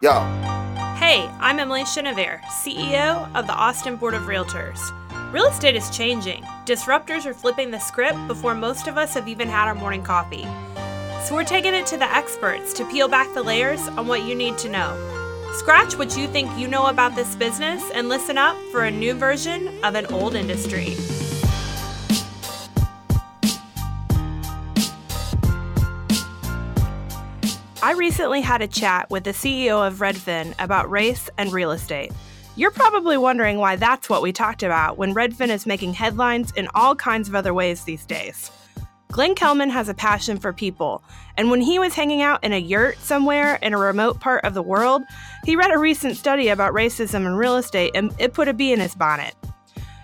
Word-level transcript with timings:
Yo. 0.00 0.20
Hey, 0.96 1.28
I'm 1.40 1.58
Emily 1.58 1.82
Chenevert, 1.82 2.40
CEO 2.42 3.28
of 3.34 3.48
the 3.48 3.52
Austin 3.52 3.96
Board 3.96 4.14
of 4.14 4.22
Realtors. 4.22 4.78
Real 5.32 5.46
estate 5.46 5.74
is 5.74 5.90
changing. 5.90 6.44
Disruptors 6.64 7.26
are 7.26 7.34
flipping 7.34 7.72
the 7.72 7.80
script 7.80 8.16
before 8.28 8.54
most 8.54 8.86
of 8.86 8.96
us 8.96 9.14
have 9.14 9.26
even 9.26 9.48
had 9.48 9.66
our 9.66 9.74
morning 9.74 10.04
coffee. 10.04 10.46
So 11.24 11.34
we're 11.34 11.42
taking 11.42 11.74
it 11.74 11.84
to 11.86 11.96
the 11.96 12.14
experts 12.14 12.72
to 12.74 12.84
peel 12.84 13.08
back 13.08 13.34
the 13.34 13.42
layers 13.42 13.88
on 13.88 14.06
what 14.06 14.22
you 14.22 14.36
need 14.36 14.56
to 14.58 14.68
know. 14.68 14.94
Scratch 15.54 15.98
what 15.98 16.16
you 16.16 16.28
think 16.28 16.56
you 16.56 16.68
know 16.68 16.86
about 16.86 17.16
this 17.16 17.34
business 17.34 17.82
and 17.92 18.08
listen 18.08 18.38
up 18.38 18.56
for 18.70 18.84
a 18.84 18.92
new 18.92 19.14
version 19.14 19.66
of 19.82 19.96
an 19.96 20.06
old 20.06 20.36
industry. 20.36 20.94
I 27.80 27.92
recently 27.92 28.40
had 28.40 28.60
a 28.60 28.66
chat 28.66 29.08
with 29.08 29.22
the 29.22 29.30
CEO 29.30 29.86
of 29.86 30.00
Redfin 30.00 30.52
about 30.58 30.90
race 30.90 31.30
and 31.38 31.52
real 31.52 31.70
estate. 31.70 32.10
You're 32.56 32.72
probably 32.72 33.16
wondering 33.16 33.58
why 33.58 33.76
that's 33.76 34.10
what 34.10 34.20
we 34.20 34.32
talked 34.32 34.64
about 34.64 34.98
when 34.98 35.14
Redfin 35.14 35.48
is 35.48 35.64
making 35.64 35.92
headlines 35.92 36.50
in 36.56 36.66
all 36.74 36.96
kinds 36.96 37.28
of 37.28 37.36
other 37.36 37.54
ways 37.54 37.84
these 37.84 38.04
days. 38.04 38.50
Glenn 39.12 39.36
Kelman 39.36 39.70
has 39.70 39.88
a 39.88 39.94
passion 39.94 40.38
for 40.38 40.52
people, 40.52 41.04
and 41.36 41.52
when 41.52 41.60
he 41.60 41.78
was 41.78 41.94
hanging 41.94 42.20
out 42.20 42.42
in 42.42 42.52
a 42.52 42.58
yurt 42.58 42.98
somewhere 42.98 43.60
in 43.62 43.72
a 43.72 43.78
remote 43.78 44.18
part 44.18 44.44
of 44.44 44.54
the 44.54 44.62
world, 44.62 45.02
he 45.44 45.54
read 45.54 45.72
a 45.72 45.78
recent 45.78 46.16
study 46.16 46.48
about 46.48 46.74
racism 46.74 47.26
in 47.26 47.36
real 47.36 47.56
estate 47.56 47.92
and 47.94 48.12
it 48.18 48.34
put 48.34 48.48
a 48.48 48.52
bee 48.52 48.72
in 48.72 48.80
his 48.80 48.96
bonnet. 48.96 49.36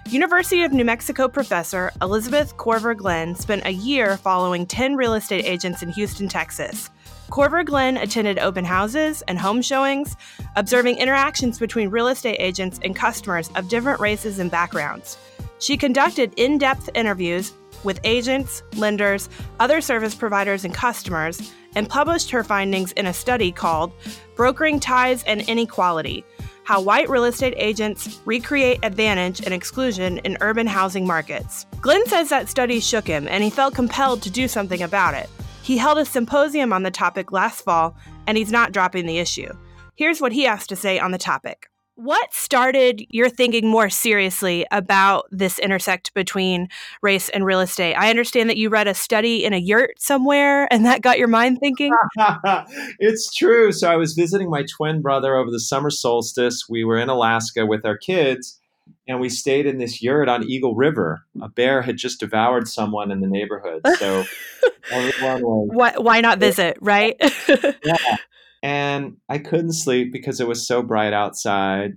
University 0.06 0.62
of 0.62 0.72
New 0.72 0.84
Mexico 0.84 1.26
professor 1.26 1.90
Elizabeth 2.00 2.56
Korver 2.56 2.96
Glenn 2.96 3.34
spent 3.34 3.66
a 3.66 3.72
year 3.72 4.16
following 4.16 4.64
10 4.64 4.94
real 4.94 5.14
estate 5.14 5.44
agents 5.44 5.82
in 5.82 5.88
Houston, 5.90 6.28
Texas. 6.28 6.88
Korver 7.30 7.64
Glenn 7.64 7.96
attended 7.96 8.38
open 8.38 8.64
houses 8.64 9.22
and 9.26 9.38
home 9.38 9.62
showings, 9.62 10.16
observing 10.56 10.98
interactions 10.98 11.58
between 11.58 11.88
real 11.88 12.08
estate 12.08 12.36
agents 12.38 12.78
and 12.84 12.94
customers 12.94 13.50
of 13.56 13.68
different 13.68 14.00
races 14.00 14.38
and 14.38 14.50
backgrounds. 14.50 15.16
She 15.58 15.76
conducted 15.76 16.32
in 16.36 16.58
depth 16.58 16.90
interviews 16.94 17.52
with 17.82 18.00
agents, 18.04 18.62
lenders, 18.76 19.28
other 19.60 19.80
service 19.80 20.14
providers, 20.14 20.64
and 20.64 20.74
customers, 20.74 21.52
and 21.74 21.88
published 21.88 22.30
her 22.30 22.44
findings 22.44 22.92
in 22.92 23.06
a 23.06 23.14
study 23.14 23.50
called 23.50 23.92
Brokering 24.36 24.80
Ties 24.80 25.22
and 25.24 25.40
Inequality 25.48 26.24
How 26.64 26.80
White 26.80 27.08
Real 27.08 27.24
Estate 27.24 27.54
Agents 27.56 28.20
Recreate 28.24 28.80
Advantage 28.82 29.40
and 29.40 29.52
Exclusion 29.52 30.18
in 30.18 30.38
Urban 30.40 30.66
Housing 30.66 31.06
Markets. 31.06 31.66
Glenn 31.80 32.06
says 32.06 32.28
that 32.28 32.48
study 32.48 32.80
shook 32.80 33.06
him, 33.06 33.26
and 33.28 33.42
he 33.42 33.50
felt 33.50 33.74
compelled 33.74 34.22
to 34.22 34.30
do 34.30 34.48
something 34.48 34.82
about 34.82 35.14
it. 35.14 35.28
He 35.64 35.78
held 35.78 35.96
a 35.96 36.04
symposium 36.04 36.74
on 36.74 36.82
the 36.82 36.90
topic 36.90 37.32
last 37.32 37.64
fall, 37.64 37.96
and 38.26 38.36
he's 38.36 38.52
not 38.52 38.72
dropping 38.72 39.06
the 39.06 39.16
issue. 39.16 39.50
Here's 39.96 40.20
what 40.20 40.32
he 40.32 40.42
has 40.42 40.66
to 40.66 40.76
say 40.76 40.98
on 40.98 41.10
the 41.10 41.16
topic. 41.16 41.70
What 41.94 42.34
started 42.34 43.06
your 43.08 43.30
thinking 43.30 43.68
more 43.68 43.88
seriously 43.88 44.66
about 44.70 45.24
this 45.30 45.58
intersect 45.58 46.12
between 46.12 46.68
race 47.00 47.30
and 47.30 47.46
real 47.46 47.60
estate? 47.60 47.94
I 47.94 48.10
understand 48.10 48.50
that 48.50 48.58
you 48.58 48.68
read 48.68 48.88
a 48.88 48.94
study 48.94 49.42
in 49.42 49.54
a 49.54 49.58
yurt 49.58 49.92
somewhere 50.02 50.70
and 50.70 50.84
that 50.84 51.00
got 51.00 51.18
your 51.18 51.28
mind 51.28 51.60
thinking. 51.60 51.94
it's 52.98 53.34
true. 53.34 53.72
So 53.72 53.90
I 53.90 53.96
was 53.96 54.12
visiting 54.12 54.50
my 54.50 54.66
twin 54.70 55.00
brother 55.00 55.34
over 55.34 55.50
the 55.50 55.60
summer 55.60 55.88
solstice. 55.88 56.66
We 56.68 56.84
were 56.84 56.98
in 56.98 57.08
Alaska 57.08 57.64
with 57.64 57.86
our 57.86 57.96
kids 57.96 58.60
and 59.06 59.20
we 59.20 59.28
stayed 59.28 59.66
in 59.66 59.78
this 59.78 60.02
yurt 60.02 60.28
on 60.28 60.44
Eagle 60.44 60.74
River. 60.74 61.24
A 61.42 61.48
bear 61.48 61.82
had 61.82 61.96
just 61.96 62.20
devoured 62.20 62.68
someone 62.68 63.10
in 63.10 63.20
the 63.20 63.26
neighborhood. 63.26 63.82
So 63.98 64.24
everyone 64.90 65.42
was 65.42 65.68
why, 65.72 65.92
why 65.96 66.20
not 66.20 66.38
visit, 66.38 66.78
right? 66.80 67.16
yeah. 67.84 68.16
And 68.62 69.18
I 69.28 69.38
couldn't 69.38 69.74
sleep 69.74 70.10
because 70.12 70.40
it 70.40 70.48
was 70.48 70.66
so 70.66 70.82
bright 70.82 71.12
outside. 71.12 71.92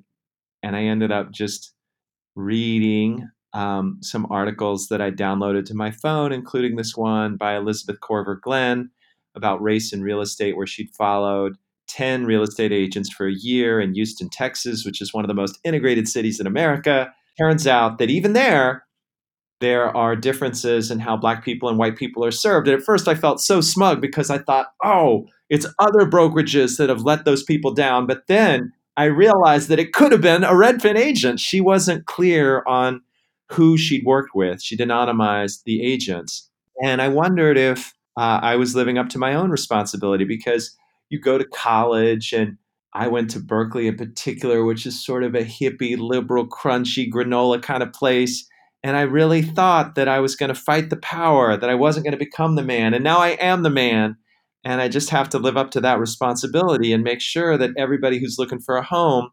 And 0.61 0.75
I 0.75 0.83
ended 0.83 1.11
up 1.11 1.31
just 1.31 1.73
reading 2.36 3.30
um, 3.53 3.99
some 4.02 4.27
articles 4.30 4.88
that 4.89 5.02
I 5.02 5.11
downloaded 5.11 5.66
to 5.66 5.73
my 5.73 5.92
phone, 5.92 6.33
including 6.33 6.76
this 6.76 6.95
one 6.95 7.37
by 7.37 7.55
Elizabeth 7.55 8.02
Korver 8.02 8.39
Glenn 8.39 8.92
about 9.33 9.61
race 9.61 9.93
and 9.93 10.04
real 10.04 10.20
estate, 10.20 10.58
where 10.58 10.67
she'd 10.67 10.93
followed 10.95 11.58
10 11.87 12.25
real 12.25 12.43
estate 12.43 12.71
agents 12.71 13.09
for 13.09 13.27
a 13.27 13.33
year 13.33 13.80
in 13.80 13.93
Houston, 13.93 14.30
Texas, 14.30 14.86
which 14.86 15.02
is 15.02 15.14
one 15.14 15.23
of 15.23 15.27
the 15.27 15.33
most 15.33 15.59
integrated 15.64 16.08
cities 16.08 16.39
in 16.39 16.48
America. 16.48 17.11
Turns 17.37 17.67
out 17.67 17.98
that 17.98 18.09
even 18.09 18.33
there, 18.33 18.86
there 19.59 19.95
are 19.95 20.15
differences 20.15 20.92
in 20.92 20.99
how 20.99 21.17
black 21.17 21.43
people 21.43 21.70
and 21.70 21.77
white 21.77 21.95
people 21.95 22.23
are 22.23 22.31
served. 22.31 22.67
And 22.67 22.77
at 22.77 22.86
first 22.86 23.08
I 23.08 23.15
felt 23.15 23.42
so 23.42 23.61
smug 23.61 24.02
because 24.02 24.30
I 24.30 24.37
thought, 24.37 24.67
oh, 24.83 25.27
it's 25.49 25.65
other 25.80 26.05
brokerages 26.05 26.77
that 26.77 26.89
have 26.89 27.02
let 27.02 27.25
those 27.25 27.43
people 27.43 27.73
down. 27.73 28.05
But 28.05 28.27
then 28.27 28.73
I 28.98 29.05
realized 29.05 29.69
that 29.69 29.80
it 29.80 29.93
could 29.93 30.11
have 30.11 30.21
been 30.21 30.43
a 30.43 30.52
Redfin 30.52 30.95
agent. 30.95 31.39
She 31.39 31.61
wasn't 31.61 32.05
clear 32.05 32.64
on 32.67 33.02
who 33.52 33.77
she'd 33.77 34.05
worked 34.05 34.36
with. 34.36 34.61
she'd 34.61 34.80
anonymized 34.80 35.64
the 35.64 35.81
agents. 35.81 36.49
And 36.83 37.02
I 37.02 37.08
wondered 37.08 37.58
if 37.58 37.93
uh, 38.17 38.39
I 38.42 38.55
was 38.55 38.75
living 38.75 38.98
up 38.98 39.09
to 39.09 39.19
my 39.19 39.33
own 39.33 39.49
responsibility 39.49 40.25
because 40.25 40.75
you 41.09 41.19
go 41.19 41.37
to 41.37 41.45
college 41.45 42.33
and 42.33 42.57
I 42.93 43.07
went 43.07 43.29
to 43.31 43.39
Berkeley 43.39 43.87
in 43.87 43.95
particular, 43.95 44.63
which 44.63 44.85
is 44.85 45.03
sort 45.03 45.23
of 45.23 45.35
a 45.35 45.43
hippie, 45.43 45.97
liberal, 45.97 46.47
crunchy 46.47 47.09
granola 47.09 47.61
kind 47.61 47.83
of 47.83 47.93
place. 47.93 48.47
And 48.83 48.95
I 48.97 49.01
really 49.01 49.41
thought 49.41 49.95
that 49.95 50.07
I 50.07 50.19
was 50.19 50.35
going 50.35 50.49
to 50.49 50.59
fight 50.59 50.89
the 50.89 50.97
power, 50.97 51.57
that 51.57 51.69
I 51.69 51.75
wasn't 51.75 52.05
going 52.05 52.17
to 52.17 52.25
become 52.25 52.55
the 52.55 52.63
man. 52.63 52.93
And 52.93 53.03
now 53.03 53.19
I 53.19 53.29
am 53.29 53.63
the 53.63 53.69
man. 53.69 54.15
And 54.63 54.81
I 54.81 54.87
just 54.87 55.09
have 55.11 55.29
to 55.29 55.39
live 55.39 55.57
up 55.57 55.71
to 55.71 55.81
that 55.81 55.99
responsibility 55.99 56.91
and 56.91 57.03
make 57.03 57.21
sure 57.21 57.57
that 57.57 57.71
everybody 57.77 58.19
who's 58.19 58.37
looking 58.39 58.59
for 58.59 58.77
a 58.77 58.83
home 58.83 59.29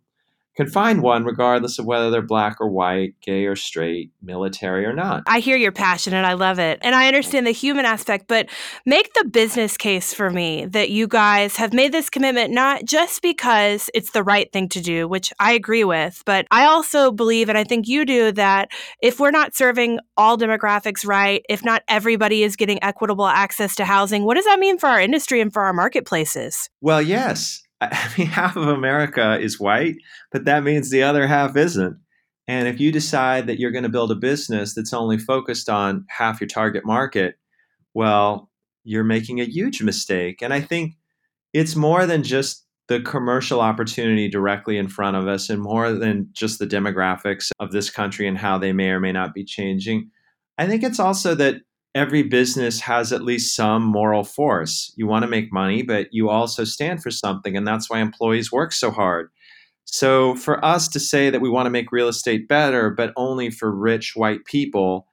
can 0.56 0.68
find 0.68 1.02
one 1.02 1.24
regardless 1.24 1.78
of 1.78 1.86
whether 1.86 2.10
they're 2.10 2.22
black 2.22 2.60
or 2.60 2.68
white, 2.68 3.14
gay 3.20 3.46
or 3.46 3.56
straight, 3.56 4.12
military 4.22 4.84
or 4.84 4.92
not. 4.92 5.24
I 5.26 5.40
hear 5.40 5.56
your 5.56 5.72
passion 5.72 6.14
and 6.14 6.26
I 6.26 6.34
love 6.34 6.58
it. 6.58 6.78
And 6.82 6.94
I 6.94 7.06
understand 7.08 7.46
the 7.46 7.52
human 7.52 7.84
aspect, 7.84 8.26
but 8.28 8.48
make 8.86 9.12
the 9.14 9.24
business 9.24 9.76
case 9.76 10.14
for 10.14 10.30
me 10.30 10.66
that 10.66 10.90
you 10.90 11.08
guys 11.08 11.56
have 11.56 11.72
made 11.72 11.92
this 11.92 12.08
commitment 12.08 12.52
not 12.52 12.84
just 12.84 13.22
because 13.22 13.90
it's 13.94 14.12
the 14.12 14.22
right 14.22 14.52
thing 14.52 14.68
to 14.70 14.80
do, 14.80 15.08
which 15.08 15.32
I 15.40 15.52
agree 15.52 15.84
with, 15.84 16.22
but 16.24 16.46
I 16.50 16.66
also 16.66 17.10
believe, 17.10 17.48
and 17.48 17.58
I 17.58 17.64
think 17.64 17.88
you 17.88 18.04
do, 18.04 18.32
that 18.32 18.68
if 19.02 19.18
we're 19.18 19.30
not 19.30 19.54
serving 19.54 19.98
all 20.16 20.38
demographics 20.38 21.06
right, 21.06 21.44
if 21.48 21.64
not 21.64 21.82
everybody 21.88 22.42
is 22.42 22.56
getting 22.56 22.82
equitable 22.82 23.26
access 23.26 23.74
to 23.76 23.84
housing, 23.84 24.24
what 24.24 24.34
does 24.34 24.44
that 24.44 24.58
mean 24.58 24.78
for 24.78 24.88
our 24.88 25.00
industry 25.00 25.40
and 25.40 25.52
for 25.52 25.62
our 25.62 25.72
marketplaces? 25.72 26.70
Well, 26.80 27.02
yes. 27.02 27.63
I 27.80 28.08
mean, 28.16 28.28
half 28.28 28.56
of 28.56 28.68
America 28.68 29.38
is 29.40 29.60
white, 29.60 29.96
but 30.32 30.44
that 30.44 30.64
means 30.64 30.90
the 30.90 31.02
other 31.02 31.26
half 31.26 31.56
isn't. 31.56 31.98
And 32.46 32.68
if 32.68 32.78
you 32.78 32.92
decide 32.92 33.46
that 33.46 33.58
you're 33.58 33.70
going 33.70 33.84
to 33.84 33.88
build 33.88 34.12
a 34.12 34.16
business 34.16 34.74
that's 34.74 34.92
only 34.92 35.18
focused 35.18 35.68
on 35.68 36.04
half 36.08 36.40
your 36.40 36.48
target 36.48 36.84
market, 36.84 37.36
well, 37.94 38.50
you're 38.84 39.04
making 39.04 39.40
a 39.40 39.44
huge 39.44 39.82
mistake. 39.82 40.42
And 40.42 40.52
I 40.52 40.60
think 40.60 40.94
it's 41.54 41.74
more 41.74 42.04
than 42.04 42.22
just 42.22 42.66
the 42.88 43.00
commercial 43.00 43.60
opportunity 43.60 44.28
directly 44.28 44.76
in 44.76 44.88
front 44.88 45.16
of 45.16 45.26
us 45.26 45.48
and 45.48 45.62
more 45.62 45.92
than 45.92 46.28
just 46.32 46.58
the 46.58 46.66
demographics 46.66 47.50
of 47.58 47.72
this 47.72 47.88
country 47.88 48.28
and 48.28 48.36
how 48.36 48.58
they 48.58 48.72
may 48.72 48.90
or 48.90 49.00
may 49.00 49.12
not 49.12 49.32
be 49.32 49.44
changing. 49.44 50.10
I 50.58 50.66
think 50.66 50.82
it's 50.82 51.00
also 51.00 51.34
that 51.36 51.62
every 51.94 52.22
business 52.22 52.80
has 52.80 53.12
at 53.12 53.22
least 53.22 53.54
some 53.54 53.82
moral 53.82 54.24
force. 54.24 54.92
You 54.96 55.06
want 55.06 55.22
to 55.22 55.30
make 55.30 55.52
money, 55.52 55.82
but 55.82 56.08
you 56.12 56.28
also 56.28 56.64
stand 56.64 57.02
for 57.02 57.10
something. 57.10 57.56
And 57.56 57.66
that's 57.66 57.88
why 57.88 58.00
employees 58.00 58.50
work 58.50 58.72
so 58.72 58.90
hard. 58.90 59.30
So 59.84 60.34
for 60.34 60.64
us 60.64 60.88
to 60.88 61.00
say 61.00 61.30
that 61.30 61.40
we 61.40 61.48
want 61.48 61.66
to 61.66 61.70
make 61.70 61.92
real 61.92 62.08
estate 62.08 62.48
better, 62.48 62.90
but 62.90 63.12
only 63.16 63.50
for 63.50 63.70
rich 63.70 64.16
white 64.16 64.44
people, 64.44 65.06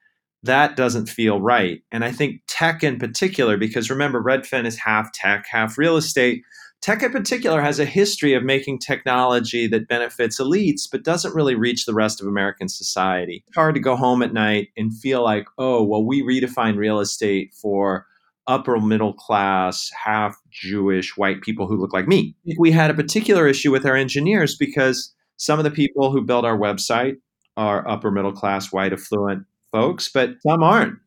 that 0.44 0.76
doesn't 0.76 1.08
feel 1.08 1.40
right. 1.40 1.82
And 1.92 2.04
I 2.04 2.12
think 2.12 2.42
tech 2.48 2.84
in 2.84 2.98
particular, 2.98 3.58
because 3.58 3.92
remember, 3.92 4.24
Redfin 4.24 4.66
is 4.66 4.78
half 4.80 5.12
tech, 5.12 5.46
half 5.50 5.78
real 5.78 5.98
estate. 5.98 6.42
Tech 6.82 7.04
in 7.04 7.12
particular 7.12 7.62
has 7.62 7.78
a 7.78 7.86
history 7.86 8.34
of 8.34 8.44
making 8.44 8.80
technology 8.80 9.68
that 9.68 9.88
benefits 9.88 10.42
elites 10.42 10.88
but 10.92 11.04
doesn't 11.04 11.36
really 11.36 11.54
reach 11.54 11.86
the 11.86 11.94
rest 11.94 12.20
of 12.20 12.26
American 12.26 12.68
society. 12.68 13.44
It's 13.48 13.56
hard 13.56 13.76
to 13.76 13.82
go 13.82 13.96
home 13.96 14.24
at 14.24 14.34
night 14.34 14.70
and 14.76 14.92
feel 14.98 15.24
like, 15.24 15.46
oh, 15.60 15.84
well, 15.84 16.04
we 16.04 16.24
redefine 16.24 16.78
real 16.78 17.00
estate 17.00 17.54
for 17.54 18.08
upper 18.48 18.80
middle 18.80 19.14
class, 19.14 19.92
half 19.92 20.36
Jewish 20.50 21.16
white 21.16 21.42
people 21.42 21.68
who 21.68 21.78
look 21.78 21.94
like 21.94 22.08
me. 22.08 22.36
We 22.58 22.72
had 22.72 22.90
a 22.90 22.96
particular 22.96 23.48
issue 23.48 23.72
with 23.72 23.86
our 23.86 23.96
engineers 23.96 24.56
because 24.56 25.14
some 25.38 25.60
of 25.60 25.64
the 25.64 25.72
people 25.72 26.12
who 26.12 26.22
build 26.22 26.46
our 26.46 26.58
website 26.58 27.18
are 27.58 27.88
upper 27.88 28.10
middle 28.10 28.34
class, 28.34 28.72
white, 28.72 28.92
affluent 28.92 29.46
folks, 29.72 30.10
but 30.10 30.32
some 30.42 30.64
aren't. 30.64 30.98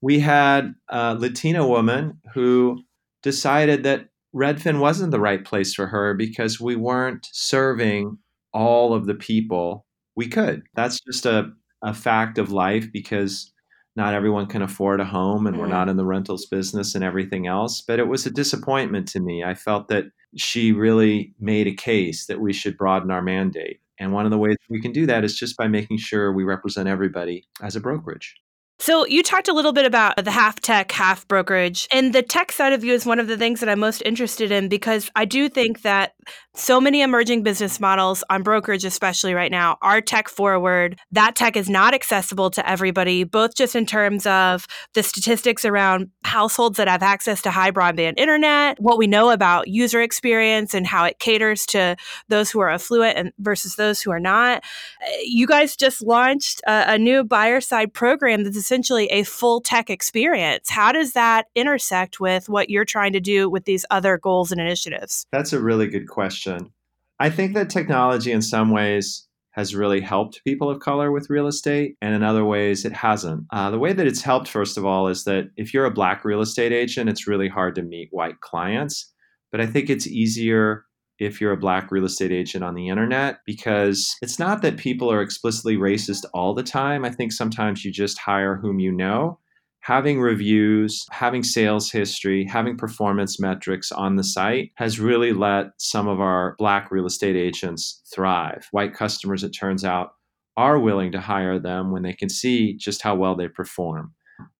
We 0.00 0.18
had 0.18 0.74
a 0.88 1.14
Latina 1.14 1.66
woman 1.66 2.20
who 2.34 2.82
decided 3.22 3.84
that 3.84 4.09
Redfin 4.34 4.78
wasn't 4.78 5.10
the 5.10 5.20
right 5.20 5.44
place 5.44 5.74
for 5.74 5.86
her 5.86 6.14
because 6.14 6.60
we 6.60 6.76
weren't 6.76 7.28
serving 7.32 8.18
all 8.52 8.94
of 8.94 9.06
the 9.06 9.14
people 9.14 9.86
we 10.16 10.28
could. 10.28 10.62
That's 10.74 11.00
just 11.00 11.26
a, 11.26 11.52
a 11.82 11.94
fact 11.94 12.38
of 12.38 12.52
life 12.52 12.92
because 12.92 13.52
not 13.96 14.14
everyone 14.14 14.46
can 14.46 14.62
afford 14.62 15.00
a 15.00 15.04
home 15.04 15.46
and 15.46 15.56
we're 15.56 15.64
mm-hmm. 15.64 15.72
not 15.72 15.88
in 15.88 15.96
the 15.96 16.04
rentals 16.04 16.46
business 16.46 16.94
and 16.94 17.02
everything 17.02 17.46
else. 17.46 17.80
But 17.80 17.98
it 17.98 18.08
was 18.08 18.24
a 18.24 18.30
disappointment 18.30 19.08
to 19.08 19.20
me. 19.20 19.42
I 19.42 19.54
felt 19.54 19.88
that 19.88 20.04
she 20.36 20.72
really 20.72 21.34
made 21.40 21.66
a 21.66 21.74
case 21.74 22.26
that 22.26 22.40
we 22.40 22.52
should 22.52 22.78
broaden 22.78 23.10
our 23.10 23.22
mandate. 23.22 23.80
And 23.98 24.12
one 24.12 24.24
of 24.24 24.30
the 24.30 24.38
ways 24.38 24.56
we 24.68 24.80
can 24.80 24.92
do 24.92 25.06
that 25.06 25.24
is 25.24 25.36
just 25.36 25.56
by 25.56 25.68
making 25.68 25.98
sure 25.98 26.32
we 26.32 26.44
represent 26.44 26.88
everybody 26.88 27.46
as 27.62 27.76
a 27.76 27.80
brokerage. 27.80 28.34
So, 28.80 29.06
you 29.06 29.22
talked 29.22 29.48
a 29.48 29.52
little 29.52 29.74
bit 29.74 29.84
about 29.84 30.24
the 30.24 30.30
half 30.30 30.58
tech, 30.58 30.90
half 30.90 31.28
brokerage. 31.28 31.86
And 31.92 32.14
the 32.14 32.22
tech 32.22 32.50
side 32.50 32.72
of 32.72 32.82
you 32.82 32.94
is 32.94 33.04
one 33.04 33.20
of 33.20 33.26
the 33.26 33.36
things 33.36 33.60
that 33.60 33.68
I'm 33.68 33.78
most 33.78 34.02
interested 34.06 34.50
in 34.50 34.70
because 34.70 35.10
I 35.14 35.26
do 35.26 35.50
think 35.50 35.82
that 35.82 36.14
so 36.54 36.80
many 36.80 37.00
emerging 37.00 37.42
business 37.42 37.78
models 37.78 38.24
on 38.28 38.42
brokerage, 38.42 38.84
especially 38.84 39.34
right 39.34 39.50
now, 39.50 39.76
are 39.82 40.00
tech 40.00 40.28
forward. 40.28 40.98
That 41.12 41.36
tech 41.36 41.56
is 41.56 41.68
not 41.68 41.94
accessible 41.94 42.50
to 42.50 42.68
everybody, 42.68 43.22
both 43.22 43.54
just 43.54 43.76
in 43.76 43.86
terms 43.86 44.26
of 44.26 44.66
the 44.94 45.02
statistics 45.02 45.64
around 45.64 46.10
households 46.24 46.76
that 46.78 46.88
have 46.88 47.02
access 47.02 47.40
to 47.42 47.50
high 47.50 47.70
broadband 47.70 48.14
internet, 48.16 48.80
what 48.80 48.98
we 48.98 49.06
know 49.06 49.30
about 49.30 49.68
user 49.68 50.00
experience 50.00 50.74
and 50.74 50.86
how 50.86 51.04
it 51.04 51.18
caters 51.18 51.66
to 51.66 51.96
those 52.28 52.50
who 52.50 52.60
are 52.60 52.70
affluent 52.70 53.16
and 53.16 53.32
versus 53.38 53.76
those 53.76 54.00
who 54.00 54.10
are 54.10 54.20
not. 54.20 54.62
Uh, 55.02 55.10
you 55.22 55.46
guys 55.46 55.76
just 55.76 56.02
launched 56.02 56.60
a, 56.66 56.94
a 56.94 56.98
new 56.98 57.22
buyer 57.22 57.60
side 57.60 57.92
program 57.94 58.42
that's 58.42 58.56
essentially 58.70 59.06
a 59.08 59.24
full 59.24 59.60
tech 59.60 59.90
experience. 59.90 60.70
How 60.70 60.92
does 60.92 61.12
that 61.14 61.46
intersect 61.56 62.20
with 62.20 62.48
what 62.48 62.70
you're 62.70 62.84
trying 62.84 63.12
to 63.14 63.18
do 63.18 63.50
with 63.50 63.64
these 63.64 63.84
other 63.90 64.16
goals 64.16 64.52
and 64.52 64.60
initiatives? 64.60 65.26
That's 65.32 65.52
a 65.52 65.60
really 65.60 65.88
good 65.88 66.06
question. 66.06 66.72
I 67.18 67.30
think 67.30 67.54
that 67.54 67.68
technology, 67.68 68.30
in 68.30 68.42
some 68.42 68.70
ways, 68.70 69.26
has 69.50 69.74
really 69.74 70.00
helped 70.00 70.44
people 70.44 70.70
of 70.70 70.78
color 70.78 71.10
with 71.10 71.28
real 71.28 71.48
estate, 71.48 71.96
and 72.00 72.14
in 72.14 72.22
other 72.22 72.44
ways, 72.44 72.84
it 72.84 72.92
hasn't. 72.92 73.44
Uh, 73.50 73.70
the 73.70 73.78
way 73.80 73.92
that 73.92 74.06
it's 74.06 74.22
helped, 74.22 74.46
first 74.46 74.78
of 74.78 74.86
all, 74.86 75.08
is 75.08 75.24
that 75.24 75.50
if 75.56 75.74
you're 75.74 75.84
a 75.84 75.90
black 75.90 76.24
real 76.24 76.40
estate 76.40 76.70
agent, 76.72 77.10
it's 77.10 77.26
really 77.26 77.48
hard 77.48 77.74
to 77.74 77.82
meet 77.82 78.08
white 78.12 78.38
clients. 78.38 79.12
But 79.50 79.60
I 79.60 79.66
think 79.66 79.90
it's 79.90 80.06
easier 80.06 80.84
if 81.20 81.40
you're 81.40 81.52
a 81.52 81.56
black 81.56 81.90
real 81.90 82.06
estate 82.06 82.32
agent 82.32 82.64
on 82.64 82.74
the 82.74 82.88
internet 82.88 83.40
because 83.46 84.16
it's 84.22 84.38
not 84.38 84.62
that 84.62 84.78
people 84.78 85.12
are 85.12 85.22
explicitly 85.22 85.76
racist 85.76 86.24
all 86.34 86.54
the 86.54 86.62
time. 86.62 87.04
I 87.04 87.10
think 87.10 87.32
sometimes 87.32 87.84
you 87.84 87.92
just 87.92 88.18
hire 88.18 88.56
whom 88.56 88.80
you 88.80 88.90
know 88.90 89.38
having 89.80 90.20
reviews, 90.20 91.06
having 91.10 91.42
sales 91.42 91.90
history, 91.90 92.44
having 92.44 92.76
performance 92.76 93.40
metrics 93.40 93.90
on 93.90 94.16
the 94.16 94.24
site 94.24 94.70
has 94.74 95.00
really 95.00 95.32
let 95.32 95.68
some 95.78 96.06
of 96.06 96.20
our 96.20 96.54
black 96.58 96.90
real 96.90 97.06
estate 97.06 97.36
agents 97.36 98.02
thrive. 98.14 98.68
White 98.72 98.94
customers, 98.94 99.42
it 99.42 99.50
turns 99.50 99.84
out, 99.84 100.12
are 100.56 100.78
willing 100.78 101.12
to 101.12 101.20
hire 101.20 101.58
them 101.58 101.90
when 101.90 102.02
they 102.02 102.12
can 102.12 102.28
see 102.28 102.76
just 102.76 103.02
how 103.02 103.14
well 103.14 103.34
they 103.34 103.48
perform. 103.48 104.12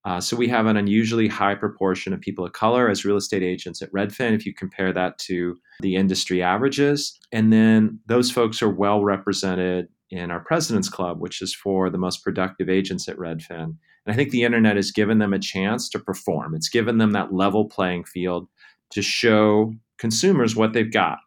Uh, 0.04 0.20
so 0.20 0.36
we 0.36 0.48
have 0.48 0.66
an 0.66 0.76
unusually 0.76 1.28
high 1.28 1.54
proportion 1.54 2.12
of 2.12 2.20
people 2.20 2.44
of 2.44 2.52
color 2.52 2.88
as 2.88 3.04
real 3.04 3.16
estate 3.16 3.42
agents 3.42 3.82
at 3.82 3.92
Redfin 3.92 4.34
if 4.34 4.46
you 4.46 4.54
compare 4.54 4.92
that 4.92 5.18
to 5.18 5.56
the 5.80 5.96
industry 5.96 6.42
averages. 6.42 7.18
And 7.32 7.52
then 7.52 8.00
those 8.06 8.30
folks 8.30 8.62
are 8.62 8.70
well 8.70 9.04
represented 9.04 9.88
in 10.10 10.30
our 10.30 10.40
President's 10.40 10.88
Club, 10.88 11.20
which 11.20 11.40
is 11.40 11.54
for 11.54 11.90
the 11.90 11.98
most 11.98 12.24
productive 12.24 12.68
agents 12.68 13.08
at 13.08 13.16
Redfin. 13.16 13.76
And 14.06 14.12
I 14.12 14.14
think 14.14 14.30
the 14.30 14.44
internet 14.44 14.76
has 14.76 14.90
given 14.90 15.18
them 15.18 15.32
a 15.32 15.38
chance 15.38 15.88
to 15.90 15.98
perform. 15.98 16.54
It's 16.54 16.68
given 16.68 16.98
them 16.98 17.12
that 17.12 17.32
level 17.32 17.66
playing 17.66 18.04
field 18.04 18.48
to 18.90 19.02
show 19.02 19.72
consumers 19.98 20.56
what 20.56 20.72
they've 20.72 20.92
got. 20.92 21.18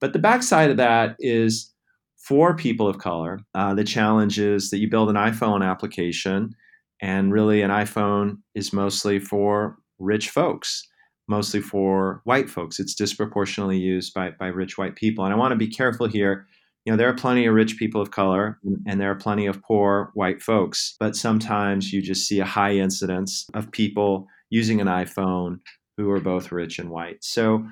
But 0.00 0.12
the 0.12 0.18
backside 0.18 0.70
of 0.70 0.76
that 0.78 1.16
is 1.18 1.72
for 2.16 2.56
people 2.56 2.88
of 2.88 2.98
color, 2.98 3.40
uh, 3.54 3.74
the 3.74 3.84
challenge 3.84 4.38
is 4.38 4.70
that 4.70 4.78
you 4.78 4.88
build 4.88 5.10
an 5.10 5.16
iPhone 5.16 5.62
application, 5.64 6.54
and 7.04 7.30
really 7.30 7.60
an 7.60 7.70
iPhone 7.70 8.38
is 8.54 8.72
mostly 8.72 9.18
for 9.18 9.76
rich 9.98 10.30
folks, 10.30 10.88
mostly 11.28 11.60
for 11.60 12.22
white 12.24 12.48
folks. 12.48 12.80
It's 12.80 12.94
disproportionately 12.94 13.76
used 13.76 14.14
by, 14.14 14.30
by 14.30 14.46
rich 14.46 14.78
white 14.78 14.96
people. 14.96 15.22
And 15.22 15.34
I 15.34 15.36
want 15.36 15.52
to 15.52 15.56
be 15.56 15.68
careful 15.68 16.08
here 16.08 16.46
you 16.86 16.92
know 16.92 16.96
there 16.96 17.08
are 17.08 17.14
plenty 17.14 17.46
of 17.46 17.54
rich 17.54 17.78
people 17.78 18.00
of 18.00 18.10
color 18.10 18.58
and 18.86 19.00
there 19.00 19.10
are 19.10 19.14
plenty 19.14 19.46
of 19.46 19.62
poor 19.62 20.10
white 20.12 20.42
folks 20.42 20.96
but 21.00 21.16
sometimes 21.16 21.94
you 21.94 22.02
just 22.02 22.28
see 22.28 22.40
a 22.40 22.44
high 22.44 22.74
incidence 22.74 23.46
of 23.54 23.72
people 23.72 24.26
using 24.50 24.82
an 24.82 24.86
iphone 24.86 25.60
who 25.96 26.10
are 26.10 26.20
both 26.20 26.52
rich 26.52 26.78
and 26.78 26.90
white 26.90 27.16
so 27.24 27.66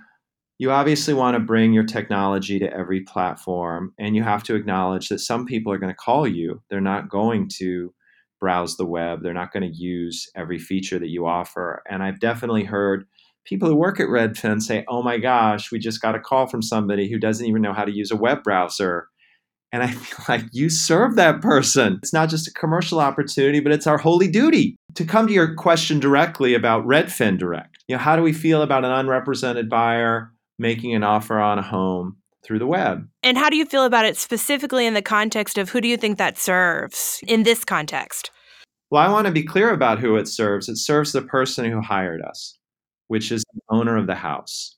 you 0.58 0.70
obviously 0.70 1.12
want 1.12 1.34
to 1.34 1.40
bring 1.40 1.74
your 1.74 1.84
technology 1.84 2.58
to 2.58 2.72
every 2.72 3.02
platform 3.02 3.92
and 3.98 4.16
you 4.16 4.22
have 4.22 4.44
to 4.44 4.54
acknowledge 4.54 5.10
that 5.10 5.18
some 5.18 5.44
people 5.44 5.70
are 5.70 5.78
going 5.78 5.92
to 5.92 6.04
call 6.08 6.26
you 6.26 6.62
they're 6.70 6.80
not 6.80 7.10
going 7.10 7.50
to 7.58 7.92
browse 8.42 8.76
the 8.76 8.84
web 8.84 9.22
they're 9.22 9.32
not 9.32 9.52
going 9.52 9.62
to 9.62 9.74
use 9.74 10.28
every 10.34 10.58
feature 10.58 10.98
that 10.98 11.08
you 11.08 11.26
offer 11.26 11.82
and 11.88 12.02
i've 12.02 12.20
definitely 12.20 12.64
heard 12.64 13.06
people 13.44 13.68
who 13.68 13.76
work 13.76 14.00
at 14.00 14.08
Redfin 14.08 14.62
say, 14.62 14.84
oh 14.88 15.02
my 15.02 15.18
gosh, 15.18 15.72
we 15.72 15.78
just 15.78 16.00
got 16.00 16.14
a 16.14 16.20
call 16.20 16.46
from 16.46 16.62
somebody 16.62 17.10
who 17.10 17.18
doesn't 17.18 17.46
even 17.46 17.62
know 17.62 17.72
how 17.72 17.84
to 17.84 17.94
use 17.94 18.10
a 18.10 18.16
web 18.16 18.42
browser. 18.42 19.08
And 19.72 19.82
I 19.82 19.88
feel 19.90 20.24
like 20.28 20.44
you 20.52 20.68
serve 20.68 21.16
that 21.16 21.40
person. 21.40 21.98
It's 22.02 22.12
not 22.12 22.28
just 22.28 22.48
a 22.48 22.52
commercial 22.52 23.00
opportunity, 23.00 23.60
but 23.60 23.72
it's 23.72 23.86
our 23.86 23.98
holy 23.98 24.28
duty. 24.28 24.76
To 24.94 25.04
come 25.04 25.26
to 25.26 25.32
your 25.32 25.54
question 25.54 26.00
directly 26.00 26.54
about 26.54 26.86
Redfin 26.86 27.38
Direct, 27.38 27.78
you 27.88 27.96
know, 27.96 28.02
how 28.02 28.16
do 28.16 28.22
we 28.22 28.32
feel 28.32 28.62
about 28.62 28.84
an 28.84 28.92
unrepresented 28.92 29.68
buyer 29.68 30.32
making 30.58 30.94
an 30.94 31.02
offer 31.02 31.40
on 31.40 31.58
a 31.58 31.62
home 31.62 32.16
through 32.44 32.58
the 32.58 32.66
web? 32.66 33.08
And 33.22 33.38
how 33.38 33.50
do 33.50 33.56
you 33.56 33.64
feel 33.64 33.84
about 33.84 34.04
it 34.04 34.16
specifically 34.16 34.86
in 34.86 34.94
the 34.94 35.02
context 35.02 35.58
of 35.58 35.70
who 35.70 35.80
do 35.80 35.88
you 35.88 35.96
think 35.96 36.18
that 36.18 36.38
serves 36.38 37.20
in 37.26 37.42
this 37.42 37.64
context? 37.64 38.30
Well, 38.90 39.02
I 39.02 39.10
want 39.10 39.26
to 39.26 39.32
be 39.32 39.44
clear 39.44 39.70
about 39.70 40.00
who 40.00 40.16
it 40.16 40.28
serves. 40.28 40.68
It 40.68 40.76
serves 40.76 41.12
the 41.12 41.22
person 41.22 41.70
who 41.70 41.80
hired 41.80 42.20
us 42.22 42.58
which 43.12 43.30
is 43.30 43.44
the 43.52 43.60
owner 43.68 43.98
of 43.98 44.06
the 44.06 44.14
house. 44.14 44.74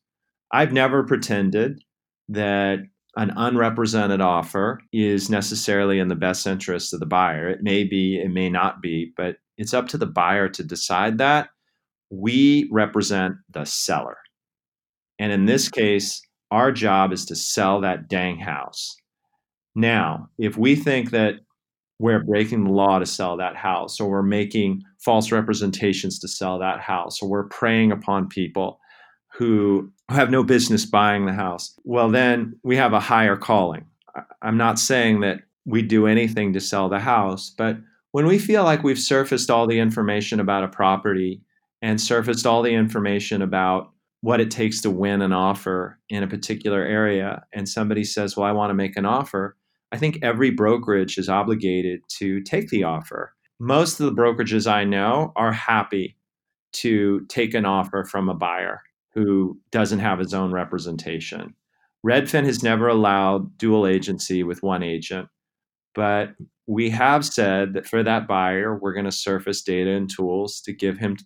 I've 0.50 0.72
never 0.72 1.04
pretended 1.04 1.80
that 2.28 2.80
an 3.14 3.32
unrepresented 3.36 4.20
offer 4.20 4.80
is 4.92 5.30
necessarily 5.30 6.00
in 6.00 6.08
the 6.08 6.16
best 6.16 6.44
interest 6.44 6.92
of 6.92 6.98
the 6.98 7.06
buyer. 7.06 7.48
It 7.48 7.62
may 7.62 7.84
be, 7.84 8.20
it 8.20 8.30
may 8.30 8.50
not 8.50 8.82
be, 8.82 9.12
but 9.16 9.36
it's 9.56 9.72
up 9.72 9.86
to 9.90 9.98
the 9.98 10.06
buyer 10.06 10.48
to 10.48 10.64
decide 10.64 11.18
that. 11.18 11.50
We 12.10 12.68
represent 12.72 13.36
the 13.50 13.66
seller. 13.66 14.16
And 15.20 15.30
in 15.30 15.44
this 15.46 15.68
case, 15.68 16.20
our 16.54 16.70
job 16.70 17.12
is 17.12 17.24
to 17.26 17.34
sell 17.34 17.80
that 17.80 18.08
dang 18.08 18.38
house. 18.38 18.96
Now, 19.74 20.28
if 20.38 20.56
we 20.56 20.76
think 20.76 21.10
that 21.10 21.40
we're 21.98 22.22
breaking 22.22 22.64
the 22.64 22.70
law 22.70 23.00
to 23.00 23.06
sell 23.06 23.36
that 23.36 23.56
house, 23.56 23.98
or 23.98 24.08
we're 24.08 24.22
making 24.22 24.82
false 25.04 25.32
representations 25.32 26.18
to 26.20 26.28
sell 26.28 26.60
that 26.60 26.80
house, 26.80 27.20
or 27.20 27.28
we're 27.28 27.48
preying 27.48 27.90
upon 27.90 28.28
people 28.28 28.78
who 29.32 29.90
have 30.08 30.30
no 30.30 30.44
business 30.44 30.86
buying 30.86 31.26
the 31.26 31.32
house, 31.32 31.76
well, 31.82 32.08
then 32.08 32.54
we 32.62 32.76
have 32.76 32.92
a 32.92 33.00
higher 33.00 33.36
calling. 33.36 33.84
I'm 34.42 34.56
not 34.56 34.78
saying 34.78 35.20
that 35.20 35.40
we 35.64 35.82
do 35.82 36.06
anything 36.06 36.52
to 36.52 36.60
sell 36.60 36.88
the 36.88 37.00
house, 37.00 37.50
but 37.50 37.78
when 38.12 38.26
we 38.26 38.38
feel 38.38 38.62
like 38.62 38.84
we've 38.84 38.98
surfaced 38.98 39.50
all 39.50 39.66
the 39.66 39.80
information 39.80 40.38
about 40.38 40.62
a 40.62 40.68
property 40.68 41.42
and 41.82 42.00
surfaced 42.00 42.46
all 42.46 42.62
the 42.62 42.74
information 42.74 43.42
about 43.42 43.93
what 44.24 44.40
it 44.40 44.50
takes 44.50 44.80
to 44.80 44.90
win 44.90 45.20
an 45.20 45.34
offer 45.34 45.98
in 46.08 46.22
a 46.22 46.26
particular 46.26 46.82
area, 46.82 47.44
and 47.52 47.68
somebody 47.68 48.02
says, 48.02 48.38
Well, 48.38 48.46
I 48.46 48.52
want 48.52 48.70
to 48.70 48.74
make 48.74 48.96
an 48.96 49.04
offer, 49.04 49.54
I 49.92 49.98
think 49.98 50.18
every 50.22 50.48
brokerage 50.48 51.18
is 51.18 51.28
obligated 51.28 52.00
to 52.20 52.40
take 52.40 52.70
the 52.70 52.84
offer. 52.84 53.34
Most 53.60 54.00
of 54.00 54.06
the 54.06 54.22
brokerages 54.22 54.66
I 54.66 54.84
know 54.84 55.34
are 55.36 55.52
happy 55.52 56.16
to 56.72 57.26
take 57.28 57.52
an 57.52 57.66
offer 57.66 58.02
from 58.02 58.30
a 58.30 58.34
buyer 58.34 58.80
who 59.12 59.60
doesn't 59.70 59.98
have 59.98 60.20
his 60.20 60.32
own 60.32 60.52
representation. 60.52 61.54
Redfin 62.04 62.46
has 62.46 62.62
never 62.62 62.88
allowed 62.88 63.58
dual 63.58 63.86
agency 63.86 64.42
with 64.42 64.62
one 64.62 64.82
agent, 64.82 65.28
but 65.94 66.30
we 66.66 66.88
have 66.88 67.26
said 67.26 67.74
that 67.74 67.86
for 67.86 68.02
that 68.02 68.26
buyer, 68.26 68.74
we're 68.74 68.94
going 68.94 69.04
to 69.04 69.12
surface 69.12 69.62
data 69.62 69.90
and 69.90 70.08
tools 70.08 70.62
to 70.62 70.72
give 70.72 70.96
him 70.96 71.18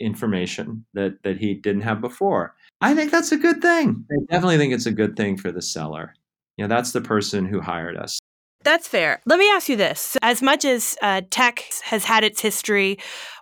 information 0.00 0.84
that, 0.94 1.22
that 1.22 1.38
he 1.38 1.54
didn't 1.54 1.82
have 1.82 2.00
before. 2.00 2.54
I 2.80 2.94
think 2.94 3.10
that's 3.10 3.32
a 3.32 3.36
good 3.36 3.62
thing. 3.62 4.04
I 4.10 4.32
definitely 4.32 4.58
think 4.58 4.72
it's 4.72 4.86
a 4.86 4.92
good 4.92 5.16
thing 5.16 5.36
for 5.36 5.52
the 5.52 5.62
seller. 5.62 6.14
You 6.56 6.64
know, 6.64 6.74
that's 6.74 6.92
the 6.92 7.00
person 7.00 7.46
who 7.46 7.60
hired 7.60 7.96
us. 7.96 8.18
That's 8.64 8.88
fair. 8.88 9.20
Let 9.26 9.38
me 9.38 9.50
ask 9.50 9.68
you 9.68 9.76
this. 9.76 10.16
As 10.22 10.42
much 10.42 10.64
as 10.64 10.96
uh, 11.02 11.22
tech 11.30 11.64
has 11.84 12.04
had 12.04 12.24
its 12.24 12.40
history, 12.40 12.98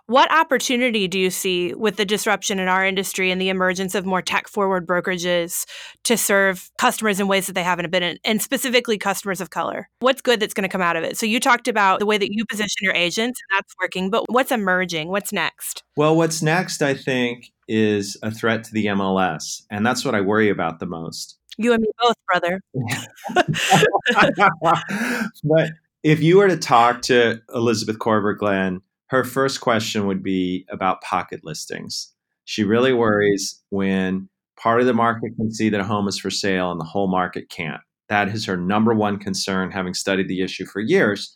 what 0.07 0.29
opportunity 0.33 1.07
do 1.07 1.17
you 1.17 1.29
see 1.29 1.73
with 1.73 1.95
the 1.95 2.03
disruption 2.03 2.59
in 2.59 2.67
our 2.67 2.85
industry 2.85 3.31
and 3.31 3.39
the 3.39 3.47
emergence 3.47 3.95
of 3.95 4.05
more 4.05 4.21
tech 4.21 4.49
forward 4.49 4.85
brokerages 4.85 5.65
to 6.03 6.17
serve 6.17 6.69
customers 6.77 7.21
in 7.21 7.29
ways 7.29 7.47
that 7.47 7.53
they 7.53 7.63
haven't 7.63 7.89
been 7.89 8.03
in, 8.03 8.19
and 8.25 8.41
specifically 8.41 8.97
customers 8.97 9.39
of 9.39 9.49
color? 9.49 9.89
What's 9.99 10.21
good 10.21 10.41
that's 10.41 10.53
going 10.53 10.67
to 10.67 10.69
come 10.69 10.81
out 10.81 10.97
of 10.97 11.05
it? 11.05 11.17
So, 11.17 11.25
you 11.25 11.39
talked 11.39 11.69
about 11.69 11.99
the 11.99 12.05
way 12.05 12.17
that 12.17 12.33
you 12.33 12.45
position 12.45 12.79
your 12.81 12.93
agents, 12.93 13.39
and 13.41 13.57
that's 13.57 13.73
working, 13.81 14.09
but 14.09 14.25
what's 14.27 14.51
emerging? 14.51 15.07
What's 15.07 15.31
next? 15.31 15.83
Well, 15.95 16.17
what's 16.17 16.41
next, 16.41 16.81
I 16.81 16.95
think, 16.95 17.53
is 17.69 18.17
a 18.21 18.31
threat 18.31 18.65
to 18.65 18.73
the 18.73 18.87
MLS. 18.87 19.63
And 19.71 19.85
that's 19.85 20.03
what 20.03 20.15
I 20.15 20.21
worry 20.21 20.49
about 20.49 20.79
the 20.79 20.85
most. 20.85 21.37
You 21.57 21.73
and 21.73 21.81
me 21.81 21.89
both, 22.01 22.15
brother. 22.27 22.61
but 25.43 25.71
if 26.03 26.21
you 26.21 26.37
were 26.37 26.47
to 26.47 26.57
talk 26.57 27.01
to 27.03 27.41
Elizabeth 27.53 27.99
Korver 27.99 28.37
Glenn, 28.37 28.81
her 29.07 29.23
first 29.23 29.61
question 29.61 30.07
would 30.07 30.23
be 30.23 30.65
about 30.69 31.01
pocket 31.01 31.41
listings. 31.43 32.11
She 32.45 32.63
really 32.63 32.91
mm-hmm. 32.91 32.99
worries 32.99 33.61
when 33.69 34.29
part 34.57 34.81
of 34.81 34.87
the 34.87 34.93
market 34.93 35.35
can 35.35 35.51
see 35.51 35.69
that 35.69 35.79
a 35.79 35.85
home 35.85 36.07
is 36.07 36.19
for 36.19 36.29
sale 36.29 36.71
and 36.71 36.79
the 36.79 36.85
whole 36.85 37.07
market 37.07 37.49
can't. 37.49 37.81
That 38.09 38.29
is 38.29 38.45
her 38.45 38.57
number 38.57 38.93
one 38.93 39.17
concern, 39.17 39.71
having 39.71 39.93
studied 39.93 40.27
the 40.27 40.41
issue 40.41 40.65
for 40.65 40.79
years. 40.79 41.35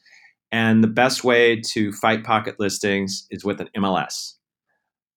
And 0.52 0.84
the 0.84 0.88
best 0.88 1.24
way 1.24 1.62
to 1.74 1.92
fight 1.92 2.24
pocket 2.24 2.56
listings 2.60 3.28
is 3.30 3.44
with 3.44 3.62
an 3.62 3.70
MLS. 3.78 4.34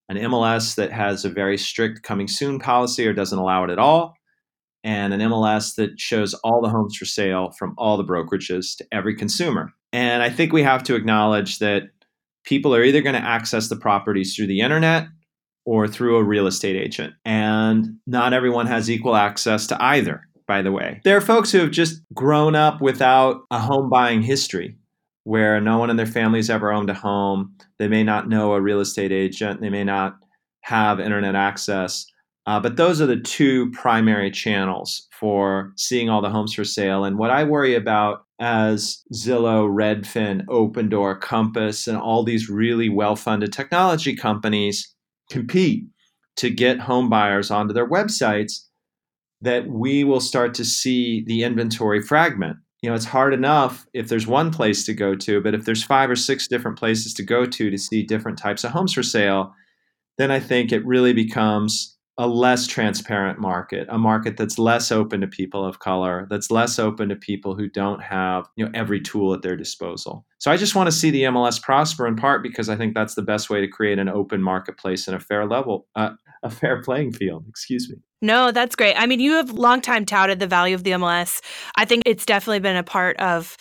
An 0.09 0.17
MLS 0.17 0.75
that 0.75 0.91
has 0.91 1.25
a 1.25 1.31
very 1.31 1.57
strict 1.57 2.03
coming 2.03 2.27
soon 2.27 2.59
policy 2.59 3.07
or 3.07 3.13
doesn't 3.13 3.39
allow 3.39 3.65
it 3.65 3.71
at 3.71 3.79
all, 3.79 4.17
and 4.85 5.13
an 5.13 5.21
MLS 5.21 5.75
that 5.77 5.99
shows 5.99 6.35
all 6.35 6.61
the 6.63 6.69
homes 6.69 6.97
for 6.97 7.05
sale 7.05 7.51
from 7.59 7.75
all 7.77 7.97
the 7.97 8.05
brokerages 8.05 8.77
to 8.79 8.87
every 8.93 9.15
consumer. 9.15 9.73
And 9.93 10.23
I 10.23 10.31
think 10.31 10.53
we 10.53 10.63
have 10.63 10.83
to 10.85 10.95
acknowledge 10.95 11.59
that 11.59 11.85
people 12.45 12.75
are 12.75 12.83
either 12.83 13.03
going 13.03 13.15
to 13.15 13.21
access 13.25 13.69
the 13.69 13.77
properties 13.77 14.35
through 14.35 14.47
the 14.47 14.61
internet 14.61 15.07
or 15.67 15.87
through 15.87 16.17
a 16.17 16.25
real 16.25 16.47
estate 16.47 16.77
agent. 16.77 17.15
And 17.25 17.99
not 18.07 18.33
everyone 18.33 18.67
has 18.67 18.91
equal 18.91 19.17
access 19.17 19.67
to 19.69 19.83
either, 19.83 20.23
by 20.47 20.63
the 20.63 20.73
way. 20.73 21.01
There 21.05 21.17
are 21.17 21.23
folks 21.23 21.53
who 21.53 21.59
have 21.59 21.71
just 21.71 22.03
grown 22.15 22.55
up 22.55 22.81
without 22.81 23.43
a 23.51 23.59
home 23.59 23.91
buying 23.91 24.23
history 24.23 24.77
where 25.25 25.61
no 25.61 25.79
one 25.79 25.91
in 25.91 25.97
their 25.97 26.07
family's 26.07 26.51
ever 26.51 26.73
owned 26.73 26.91
a 26.91 26.95
home. 26.95 27.55
They 27.79 27.89
may 27.89 28.03
not 28.03 28.29
know 28.29 28.55
a 28.55 28.61
real 28.61 28.81
estate 28.81 29.13
agent, 29.13 29.61
they 29.61 29.71
may 29.71 29.85
not 29.85 30.17
have 30.63 31.01
internet 31.01 31.35
access. 31.35 32.07
Uh, 32.51 32.59
but 32.59 32.77
those 32.77 33.01
are 33.01 33.07
the 33.07 33.21
two 33.21 33.71
primary 33.71 34.29
channels 34.29 35.07
for 35.13 35.73
seeing 35.77 36.11
all 36.11 36.21
the 36.21 36.31
homes 36.31 36.53
for 36.53 36.65
sale. 36.65 37.05
And 37.05 37.17
what 37.17 37.31
I 37.31 37.45
worry 37.45 37.77
about 37.77 38.25
as 38.41 39.05
Zillow, 39.15 39.71
Redfin, 39.71 40.45
Opendoor, 40.47 41.21
Compass, 41.21 41.87
and 41.87 41.97
all 41.97 42.25
these 42.25 42.51
really 42.51 42.89
well 42.89 43.15
funded 43.15 43.53
technology 43.53 44.17
companies 44.17 44.93
compete 45.31 45.85
to 46.39 46.51
get 46.51 46.81
home 46.81 47.09
buyers 47.09 47.53
onto 47.53 47.73
their 47.73 47.89
websites, 47.89 48.65
that 49.41 49.69
we 49.69 50.03
will 50.03 50.19
start 50.19 50.53
to 50.55 50.65
see 50.65 51.23
the 51.29 51.45
inventory 51.45 52.03
fragment. 52.03 52.57
You 52.83 52.91
know, 52.91 52.97
it's 52.97 53.05
hard 53.05 53.33
enough 53.33 53.87
if 53.95 54.09
there's 54.09 54.27
one 54.27 54.51
place 54.51 54.85
to 54.87 54.93
go 54.93 55.15
to, 55.15 55.41
but 55.41 55.55
if 55.55 55.67
there's 55.67 55.85
five 55.85 56.11
or 56.11 56.17
six 56.17 56.49
different 56.49 56.77
places 56.77 57.15
to 57.15 57.23
go 57.23 57.47
to 57.47 57.71
to 57.71 57.79
see 57.79 58.03
different 58.03 58.39
types 58.39 58.65
of 58.65 58.73
homes 58.73 58.95
for 58.95 59.05
sale, 59.05 59.55
then 60.19 60.33
I 60.33 60.41
think 60.41 60.73
it 60.73 60.85
really 60.85 61.13
becomes 61.13 61.97
a 62.21 62.29
less 62.29 62.67
transparent 62.67 63.39
market, 63.39 63.89
a 63.91 63.97
market 63.97 64.37
that's 64.37 64.59
less 64.59 64.93
open 64.93 65.23
to 65.23 65.27
people 65.27 65.65
of 65.65 65.79
color, 65.79 66.27
that's 66.29 66.51
less 66.51 66.79
open 66.79 67.09
to 67.09 67.17
people 67.17 67.55
who 67.55 67.67
don't 67.67 68.03
have 68.03 68.47
you 68.57 68.65
know 68.65 68.71
every 68.75 69.01
tool 69.01 69.33
at 69.33 69.41
their 69.41 69.57
disposal. 69.57 70.27
So 70.37 70.51
I 70.51 70.59
just 70.59 70.75
want 70.75 70.87
to 70.89 70.93
see 70.93 71.11
the 71.11 71.23
MLS 71.23 71.61
prosper 71.63 72.07
in 72.07 72.17
part 72.17 72.43
because 72.43 72.69
I 72.69 72.77
think 72.77 72.95
that's 72.95 73.15
the 73.15 73.23
best 73.23 73.49
way 73.49 73.63
to 73.63 73.69
create 73.69 73.99
an 73.99 74.11
open 74.11 74.43
marketplace 74.43 75.09
and 75.09 75.17
a 75.17 75.21
fair 75.21 75.47
level, 75.47 75.87
uh, 75.97 76.11
a 76.43 76.51
fair 76.51 76.83
playing 76.83 77.13
field. 77.13 77.47
Excuse 77.49 77.89
me. 77.89 77.97
No, 78.21 78.53
that's 78.53 78.77
great. 78.77 78.97
I 78.97 79.07
mean, 79.07 79.21
you 79.21 79.33
have 79.33 79.53
long 79.53 79.81
time 79.81 80.05
touted 80.05 80.41
the 80.41 80.47
value 80.47 80.75
of 80.75 80.85
the 80.85 80.91
MLS. 80.91 81.41
I 81.77 81.87
think 81.87 82.03
it's 82.05 82.27
definitely 82.27 82.61
been 82.61 82.77
a 82.77 82.83
part 82.83 83.17
of 83.17 83.57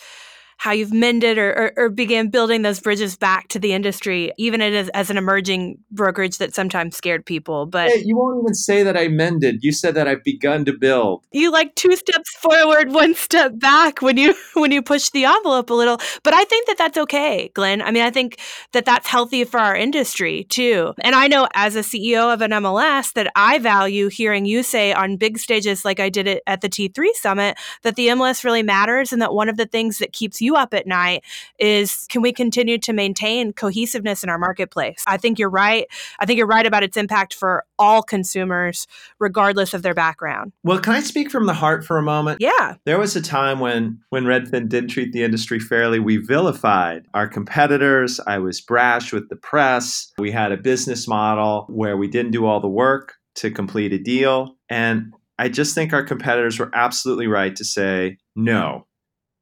how 0.60 0.72
you've 0.72 0.92
mended 0.92 1.38
or, 1.38 1.50
or, 1.52 1.72
or, 1.78 1.88
began 1.88 2.28
building 2.28 2.60
those 2.60 2.80
bridges 2.80 3.16
back 3.16 3.48
to 3.48 3.58
the 3.58 3.72
industry, 3.72 4.30
even 4.36 4.60
as, 4.60 4.90
as 4.90 5.08
an 5.08 5.16
emerging 5.16 5.78
brokerage 5.90 6.36
that 6.36 6.54
sometimes 6.54 6.94
scared 6.94 7.24
people. 7.24 7.64
But 7.64 7.88
hey, 7.88 8.02
you 8.04 8.14
won't 8.14 8.42
even 8.42 8.52
say 8.52 8.82
that 8.82 8.94
I 8.94 9.08
mended. 9.08 9.64
You 9.64 9.72
said 9.72 9.94
that 9.94 10.06
I've 10.06 10.22
begun 10.22 10.66
to 10.66 10.74
build. 10.74 11.24
You 11.32 11.50
like 11.50 11.74
two 11.76 11.96
steps 11.96 12.30
forward, 12.36 12.92
one 12.92 13.14
step 13.14 13.58
back 13.58 14.02
when 14.02 14.18
you 14.18 14.34
when 14.52 14.70
you 14.70 14.82
push 14.82 15.08
the 15.08 15.24
envelope 15.24 15.70
a 15.70 15.74
little. 15.74 15.96
But 16.22 16.34
I 16.34 16.44
think 16.44 16.66
that 16.66 16.76
that's 16.76 16.98
okay, 16.98 17.50
Glenn. 17.54 17.80
I 17.80 17.90
mean, 17.90 18.02
I 18.02 18.10
think 18.10 18.38
that 18.72 18.84
that's 18.84 19.06
healthy 19.06 19.44
for 19.44 19.60
our 19.60 19.74
industry 19.74 20.44
too. 20.44 20.92
And 21.00 21.14
I 21.14 21.26
know 21.26 21.48
as 21.54 21.74
a 21.74 21.80
CEO 21.80 22.34
of 22.34 22.42
an 22.42 22.50
MLS 22.50 23.14
that 23.14 23.32
I 23.34 23.60
value 23.60 24.08
hearing 24.08 24.44
you 24.44 24.62
say 24.62 24.92
on 24.92 25.16
big 25.16 25.38
stages 25.38 25.86
like 25.86 26.00
I 26.00 26.10
did 26.10 26.26
it 26.26 26.42
at 26.46 26.60
the 26.60 26.68
T3 26.68 27.14
Summit 27.14 27.56
that 27.80 27.96
the 27.96 28.08
MLS 28.08 28.44
really 28.44 28.62
matters 28.62 29.10
and 29.10 29.22
that 29.22 29.32
one 29.32 29.48
of 29.48 29.56
the 29.56 29.64
things 29.64 29.96
that 30.00 30.12
keeps 30.12 30.42
you 30.42 30.49
you 30.50 30.56
up 30.56 30.74
at 30.74 30.86
night 30.86 31.24
is 31.58 32.06
can 32.08 32.22
we 32.22 32.32
continue 32.32 32.76
to 32.78 32.92
maintain 32.92 33.52
cohesiveness 33.52 34.24
in 34.24 34.28
our 34.28 34.38
marketplace? 34.38 35.04
I 35.06 35.16
think 35.16 35.38
you're 35.38 35.50
right. 35.50 35.86
I 36.18 36.26
think 36.26 36.38
you're 36.38 36.46
right 36.46 36.66
about 36.66 36.82
its 36.82 36.96
impact 36.96 37.34
for 37.34 37.64
all 37.78 38.02
consumers, 38.02 38.88
regardless 39.20 39.74
of 39.74 39.82
their 39.82 39.94
background. 39.94 40.52
Well, 40.64 40.80
can 40.80 40.94
I 40.94 41.00
speak 41.00 41.30
from 41.30 41.46
the 41.46 41.54
heart 41.54 41.84
for 41.84 41.98
a 41.98 42.02
moment? 42.02 42.38
Yeah. 42.40 42.74
There 42.84 42.98
was 42.98 43.14
a 43.14 43.22
time 43.22 43.60
when 43.60 44.00
when 44.10 44.24
Redfin 44.24 44.68
didn't 44.68 44.90
treat 44.90 45.12
the 45.12 45.22
industry 45.22 45.60
fairly. 45.60 46.00
We 46.00 46.16
vilified 46.16 47.06
our 47.14 47.28
competitors. 47.28 48.18
I 48.26 48.38
was 48.38 48.60
brash 48.60 49.12
with 49.12 49.28
the 49.28 49.36
press. 49.36 50.12
We 50.18 50.32
had 50.32 50.50
a 50.50 50.56
business 50.56 51.06
model 51.06 51.66
where 51.68 51.96
we 51.96 52.08
didn't 52.08 52.32
do 52.32 52.46
all 52.46 52.60
the 52.60 52.68
work 52.68 53.14
to 53.36 53.50
complete 53.50 53.92
a 53.92 53.98
deal. 53.98 54.56
And 54.68 55.12
I 55.38 55.48
just 55.48 55.74
think 55.74 55.92
our 55.92 56.02
competitors 56.02 56.58
were 56.58 56.70
absolutely 56.74 57.26
right 57.26 57.54
to 57.56 57.64
say, 57.64 58.18
no, 58.36 58.86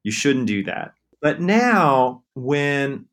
you 0.04 0.12
shouldn't 0.12 0.46
do 0.46 0.62
that. 0.64 0.92
But 1.20 1.40
now, 1.40 2.22
when 2.34 3.06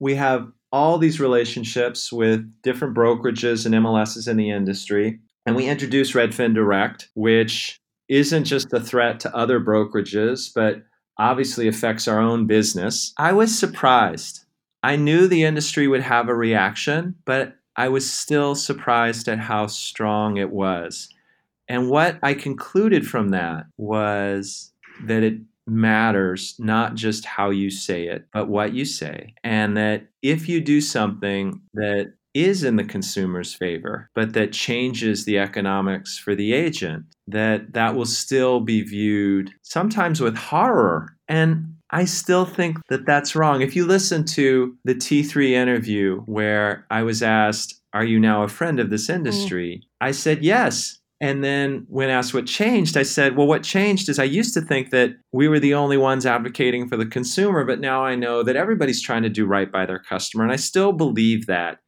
we 0.00 0.14
have 0.14 0.50
all 0.70 0.98
these 0.98 1.18
relationships 1.18 2.12
with 2.12 2.50
different 2.62 2.96
brokerages 2.96 3.66
and 3.66 3.74
MLSs 3.74 4.28
in 4.28 4.36
the 4.36 4.50
industry, 4.50 5.20
and 5.46 5.56
we 5.56 5.66
introduce 5.66 6.12
Redfin 6.12 6.54
Direct, 6.54 7.08
which 7.14 7.80
isn't 8.08 8.44
just 8.44 8.72
a 8.72 8.80
threat 8.80 9.20
to 9.20 9.34
other 9.34 9.60
brokerages, 9.60 10.50
but 10.54 10.82
obviously 11.18 11.66
affects 11.68 12.06
our 12.06 12.20
own 12.20 12.46
business, 12.46 13.12
I 13.18 13.32
was 13.32 13.58
surprised. 13.58 14.44
I 14.82 14.96
knew 14.96 15.26
the 15.26 15.44
industry 15.44 15.88
would 15.88 16.02
have 16.02 16.28
a 16.28 16.34
reaction, 16.34 17.16
but 17.24 17.56
I 17.76 17.88
was 17.88 18.10
still 18.10 18.54
surprised 18.54 19.28
at 19.28 19.38
how 19.38 19.66
strong 19.66 20.36
it 20.36 20.50
was. 20.50 21.08
And 21.68 21.90
what 21.90 22.18
I 22.22 22.34
concluded 22.34 23.06
from 23.06 23.30
that 23.30 23.66
was 23.76 24.72
that 25.04 25.22
it 25.22 25.38
matters 25.68 26.54
not 26.58 26.94
just 26.94 27.24
how 27.24 27.50
you 27.50 27.70
say 27.70 28.06
it, 28.06 28.26
but 28.32 28.48
what 28.48 28.74
you 28.74 28.84
say. 28.84 29.34
And 29.44 29.76
that 29.76 30.08
if 30.22 30.48
you 30.48 30.60
do 30.60 30.80
something 30.80 31.60
that 31.74 32.14
is 32.34 32.62
in 32.62 32.76
the 32.76 32.84
consumer's 32.84 33.54
favor, 33.54 34.10
but 34.14 34.32
that 34.34 34.52
changes 34.52 35.24
the 35.24 35.38
economics 35.38 36.18
for 36.18 36.34
the 36.34 36.52
agent, 36.52 37.04
that 37.26 37.72
that 37.72 37.94
will 37.94 38.06
still 38.06 38.60
be 38.60 38.82
viewed 38.82 39.50
sometimes 39.62 40.20
with 40.20 40.36
horror. 40.36 41.16
And 41.26 41.74
I 41.90 42.04
still 42.04 42.44
think 42.44 42.78
that 42.88 43.06
that's 43.06 43.34
wrong. 43.34 43.62
If 43.62 43.74
you 43.74 43.86
listen 43.86 44.24
to 44.26 44.76
the 44.84 44.94
T3 44.94 45.50
interview 45.50 46.20
where 46.22 46.86
I 46.90 47.02
was 47.02 47.22
asked, 47.22 47.74
Are 47.92 48.04
you 48.04 48.20
now 48.20 48.42
a 48.42 48.48
friend 48.48 48.78
of 48.78 48.90
this 48.90 49.08
mm. 49.08 49.14
industry? 49.14 49.82
Mm. 49.82 49.86
I 50.00 50.10
said, 50.12 50.44
Yes. 50.44 50.98
And 51.20 51.42
then 51.42 51.84
when 51.88 52.10
asked 52.10 52.32
what 52.32 52.46
changed, 52.46 52.96
I 52.96 53.02
said, 53.02 53.36
well, 53.36 53.46
what 53.46 53.64
changed 53.64 54.08
is 54.08 54.18
I 54.18 54.24
used 54.24 54.54
to 54.54 54.60
think 54.60 54.90
that 54.90 55.16
we 55.32 55.48
were 55.48 55.58
the 55.58 55.74
only 55.74 55.96
ones 55.96 56.24
advocating 56.24 56.88
for 56.88 56.96
the 56.96 57.06
consumer, 57.06 57.64
but 57.64 57.80
now 57.80 58.04
I 58.04 58.14
know 58.14 58.44
that 58.44 58.54
everybody's 58.54 59.02
trying 59.02 59.24
to 59.24 59.28
do 59.28 59.44
right 59.44 59.70
by 59.70 59.84
their 59.84 59.98
customer. 59.98 60.44
And 60.44 60.52
I 60.52 60.56
still 60.56 60.92
believe 60.92 61.46
that. 61.46 61.78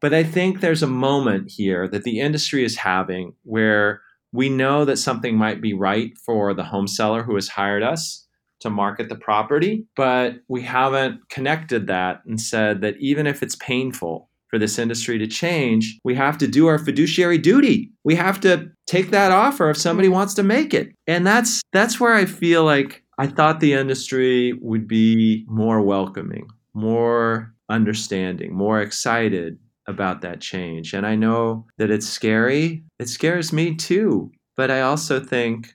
But 0.00 0.12
I 0.12 0.24
think 0.24 0.60
there's 0.60 0.82
a 0.82 0.88
moment 0.88 1.52
here 1.54 1.86
that 1.86 2.02
the 2.02 2.18
industry 2.18 2.64
is 2.64 2.76
having 2.76 3.34
where 3.44 4.02
we 4.32 4.48
know 4.48 4.84
that 4.84 4.96
something 4.96 5.36
might 5.36 5.60
be 5.60 5.74
right 5.74 6.10
for 6.18 6.52
the 6.52 6.64
home 6.64 6.88
seller 6.88 7.22
who 7.22 7.36
has 7.36 7.48
hired 7.48 7.84
us 7.84 8.26
to 8.60 8.70
market 8.70 9.08
the 9.08 9.16
property, 9.16 9.86
but 9.94 10.36
we 10.48 10.62
haven't 10.62 11.28
connected 11.28 11.86
that 11.86 12.22
and 12.26 12.40
said 12.40 12.80
that 12.80 12.96
even 12.98 13.26
if 13.26 13.42
it's 13.42 13.56
painful, 13.56 14.28
for 14.52 14.58
this 14.58 14.78
industry 14.78 15.18
to 15.18 15.26
change, 15.26 15.98
we 16.04 16.14
have 16.14 16.36
to 16.38 16.46
do 16.46 16.66
our 16.66 16.78
fiduciary 16.78 17.38
duty. 17.38 17.90
We 18.04 18.14
have 18.16 18.38
to 18.40 18.70
take 18.86 19.10
that 19.10 19.32
offer 19.32 19.70
if 19.70 19.78
somebody 19.78 20.08
mm-hmm. 20.08 20.16
wants 20.16 20.34
to 20.34 20.42
make 20.42 20.74
it. 20.74 20.92
And 21.06 21.26
that's 21.26 21.62
that's 21.72 21.98
where 21.98 22.14
I 22.14 22.26
feel 22.26 22.64
like 22.64 23.02
I 23.18 23.26
thought 23.26 23.60
the 23.60 23.72
industry 23.72 24.52
would 24.60 24.86
be 24.86 25.46
more 25.48 25.80
welcoming, 25.80 26.48
more 26.74 27.54
understanding, 27.70 28.54
more 28.54 28.80
excited 28.80 29.58
about 29.86 30.20
that 30.20 30.40
change. 30.40 30.92
And 30.92 31.06
I 31.06 31.16
know 31.16 31.66
that 31.78 31.90
it's 31.90 32.06
scary. 32.06 32.84
It 32.98 33.08
scares 33.08 33.52
me 33.52 33.74
too. 33.74 34.30
But 34.54 34.70
I 34.70 34.82
also 34.82 35.18
think 35.18 35.74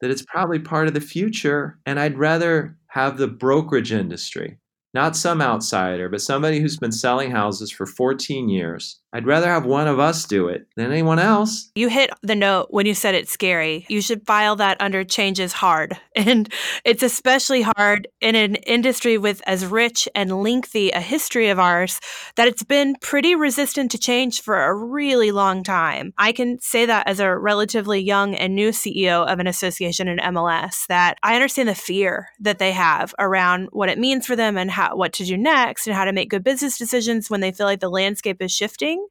that 0.00 0.10
it's 0.10 0.22
probably 0.22 0.60
part 0.60 0.86
of 0.86 0.94
the 0.94 1.00
future. 1.00 1.80
And 1.84 1.98
I'd 1.98 2.16
rather 2.16 2.76
have 2.86 3.18
the 3.18 3.26
brokerage 3.26 3.92
industry 3.92 4.58
not 4.94 5.16
some 5.16 5.42
outsider, 5.42 6.08
but 6.08 6.22
somebody 6.22 6.60
who's 6.60 6.76
been 6.78 6.92
selling 6.92 7.30
houses 7.30 7.70
for 7.70 7.86
14 7.86 8.48
years, 8.48 9.00
I'd 9.14 9.26
rather 9.26 9.46
have 9.46 9.64
one 9.64 9.86
of 9.86 10.00
us 10.00 10.24
do 10.24 10.48
it 10.48 10.66
than 10.74 10.90
anyone 10.90 11.20
else. 11.20 11.70
You 11.76 11.88
hit 11.88 12.10
the 12.22 12.34
note 12.34 12.66
when 12.70 12.84
you 12.84 12.94
said 12.94 13.14
it's 13.14 13.30
scary. 13.30 13.86
You 13.88 14.02
should 14.02 14.26
file 14.26 14.56
that 14.56 14.76
under 14.80 15.04
changes 15.04 15.52
hard. 15.52 15.96
And 16.16 16.50
it's 16.84 17.02
especially 17.02 17.62
hard 17.62 18.08
in 18.20 18.34
an 18.34 18.54
industry 18.54 19.18
with 19.18 19.42
as 19.46 19.66
rich 19.66 20.08
and 20.14 20.42
lengthy 20.42 20.90
a 20.90 21.00
history 21.00 21.48
of 21.48 21.58
ours 21.58 22.00
that 22.36 22.48
it's 22.48 22.62
been 22.62 22.94
pretty 23.00 23.34
resistant 23.34 23.90
to 23.90 23.98
change 23.98 24.40
for 24.40 24.64
a 24.64 24.74
really 24.74 25.32
long 25.32 25.64
time. 25.64 26.14
I 26.16 26.32
can 26.32 26.60
say 26.60 26.86
that 26.86 27.08
as 27.08 27.20
a 27.20 27.36
relatively 27.36 28.00
young 28.00 28.34
and 28.36 28.54
new 28.54 28.70
CEO 28.70 29.26
of 29.26 29.38
an 29.38 29.46
association 29.46 30.08
in 30.08 30.18
MLS 30.18 30.86
that 30.86 31.18
I 31.22 31.34
understand 31.34 31.68
the 31.68 31.74
fear 31.74 32.28
that 32.40 32.58
they 32.58 32.72
have 32.72 33.14
around 33.18 33.68
what 33.72 33.90
it 33.90 33.98
means 33.98 34.24
for 34.24 34.36
them 34.36 34.56
and 34.56 34.70
how 34.70 34.96
what 34.96 35.12
to 35.14 35.24
do 35.24 35.36
next 35.36 35.86
and 35.86 35.94
how 35.96 36.04
to 36.04 36.12
make 36.12 36.30
good 36.30 36.44
business 36.44 36.78
decisions 36.78 37.28
when 37.28 37.40
they 37.40 37.52
feel 37.52 37.66
like 37.66 37.80
the 37.80 37.90
landscape 37.90 38.40
is 38.40 38.52
shifting 38.52 39.03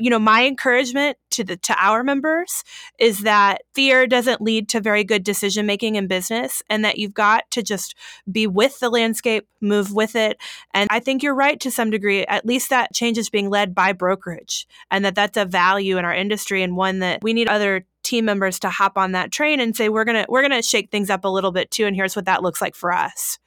you 0.00 0.08
know 0.08 0.18
my 0.18 0.46
encouragement 0.46 1.18
to 1.30 1.44
the 1.44 1.56
to 1.56 1.74
our 1.78 2.02
members 2.02 2.64
is 2.98 3.20
that 3.20 3.62
fear 3.74 4.06
doesn't 4.06 4.40
lead 4.40 4.68
to 4.68 4.80
very 4.80 5.04
good 5.04 5.22
decision 5.22 5.66
making 5.66 5.96
in 5.96 6.06
business 6.06 6.62
and 6.70 6.84
that 6.84 6.98
you've 6.98 7.14
got 7.14 7.48
to 7.50 7.62
just 7.62 7.94
be 8.30 8.46
with 8.46 8.80
the 8.80 8.88
landscape 8.88 9.46
move 9.60 9.92
with 9.92 10.16
it. 10.16 10.38
And 10.72 10.88
i 10.90 11.00
think 11.00 11.22
you're 11.22 11.34
right 11.34 11.60
to 11.60 11.70
some 11.70 11.90
degree 11.90 12.24
at 12.26 12.46
least 12.46 12.70
that 12.70 12.94
change 12.94 13.18
is 13.18 13.28
being 13.28 13.50
led 13.50 13.74
by 13.74 13.92
brokerage 13.92 14.66
and 14.90 15.04
that 15.04 15.14
that's 15.14 15.36
a 15.36 15.44
value 15.44 15.98
in 15.98 16.04
our 16.04 16.14
industry 16.14 16.62
and 16.62 16.76
one 16.76 17.00
that 17.00 17.22
we 17.22 17.32
need 17.32 17.48
other 17.48 17.84
team 18.02 18.24
members 18.24 18.58
to 18.60 18.70
hop 18.70 18.96
on 18.96 19.12
that 19.12 19.30
train 19.30 19.60
and 19.60 19.76
say 19.76 19.88
we're 19.88 20.04
going 20.04 20.24
to 20.24 20.26
we're 20.30 20.40
going 20.40 20.50
to 20.50 20.66
shake 20.66 20.90
things 20.90 21.10
up 21.10 21.24
a 21.24 21.28
little 21.28 21.52
bit 21.52 21.70
too 21.70 21.84
and 21.84 21.94
here's 21.94 22.16
what 22.16 22.24
that 22.24 22.42
looks 22.42 22.62
like 22.62 22.74
for 22.74 22.92
us 22.92 23.38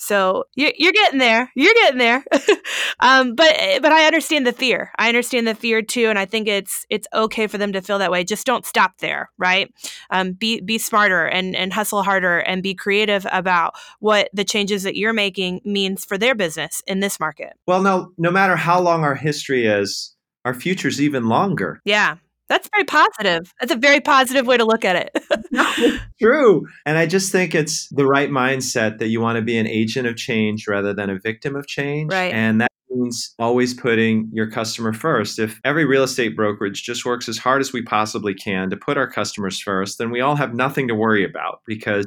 so 0.00 0.44
you're, 0.56 0.72
you're 0.78 0.92
getting 0.92 1.18
there. 1.18 1.52
You're 1.54 1.74
getting 1.74 1.98
there. 1.98 2.24
um, 3.00 3.34
but 3.34 3.54
but 3.82 3.92
I 3.92 4.06
understand 4.06 4.46
the 4.46 4.52
fear. 4.52 4.92
I 4.98 5.08
understand 5.08 5.46
the 5.46 5.54
fear 5.54 5.82
too, 5.82 6.06
and 6.06 6.18
I 6.18 6.24
think 6.24 6.48
it's 6.48 6.86
it's 6.88 7.06
okay 7.12 7.46
for 7.46 7.58
them 7.58 7.72
to 7.74 7.82
feel 7.82 7.98
that 7.98 8.10
way. 8.10 8.24
Just 8.24 8.46
don't 8.46 8.64
stop 8.64 8.96
there, 8.98 9.30
right? 9.36 9.72
Um, 10.08 10.32
be 10.32 10.62
be 10.62 10.78
smarter 10.78 11.26
and 11.26 11.54
and 11.54 11.70
hustle 11.70 12.02
harder 12.02 12.38
and 12.38 12.62
be 12.62 12.74
creative 12.74 13.26
about 13.30 13.74
what 13.98 14.30
the 14.32 14.42
changes 14.42 14.84
that 14.84 14.96
you're 14.96 15.12
making 15.12 15.60
means 15.66 16.06
for 16.06 16.16
their 16.16 16.34
business 16.34 16.82
in 16.86 17.00
this 17.00 17.20
market. 17.20 17.52
Well, 17.66 17.82
no, 17.82 18.12
no 18.16 18.30
matter 18.30 18.56
how 18.56 18.80
long 18.80 19.04
our 19.04 19.14
history 19.14 19.66
is, 19.66 20.16
our 20.46 20.54
future's 20.54 20.98
even 20.98 21.28
longer. 21.28 21.82
Yeah, 21.84 22.16
that's 22.50 22.68
very 22.68 22.84
positive. 22.84 23.54
That's 23.60 23.72
a 23.72 23.76
very 23.76 24.00
positive 24.00 24.44
way 24.44 24.56
to 24.56 24.64
look 24.64 24.84
at 24.84 24.96
it. 24.96 26.00
True. 26.20 26.66
And 26.84 26.98
I 26.98 27.06
just 27.06 27.30
think 27.30 27.54
it's 27.54 27.88
the 27.90 28.04
right 28.04 28.28
mindset 28.28 28.98
that 28.98 29.08
you 29.08 29.20
want 29.20 29.36
to 29.36 29.42
be 29.42 29.56
an 29.56 29.68
agent 29.68 30.08
of 30.08 30.16
change 30.16 30.66
rather 30.66 30.92
than 30.92 31.10
a 31.10 31.18
victim 31.18 31.54
of 31.54 31.68
change. 31.68 32.12
Right. 32.12 32.34
And 32.34 32.60
that 32.60 32.72
means 32.90 33.34
always 33.38 33.72
putting 33.72 34.28
your 34.32 34.50
customer 34.50 34.92
first. 34.92 35.38
If 35.38 35.60
every 35.64 35.84
real 35.84 36.02
estate 36.02 36.34
brokerage 36.34 36.82
just 36.82 37.06
works 37.06 37.28
as 37.28 37.38
hard 37.38 37.60
as 37.60 37.72
we 37.72 37.82
possibly 37.82 38.34
can 38.34 38.68
to 38.70 38.76
put 38.76 38.98
our 38.98 39.08
customers 39.08 39.60
first, 39.60 39.98
then 39.98 40.10
we 40.10 40.20
all 40.20 40.34
have 40.34 40.52
nothing 40.52 40.88
to 40.88 40.94
worry 40.94 41.24
about 41.24 41.60
because 41.66 42.04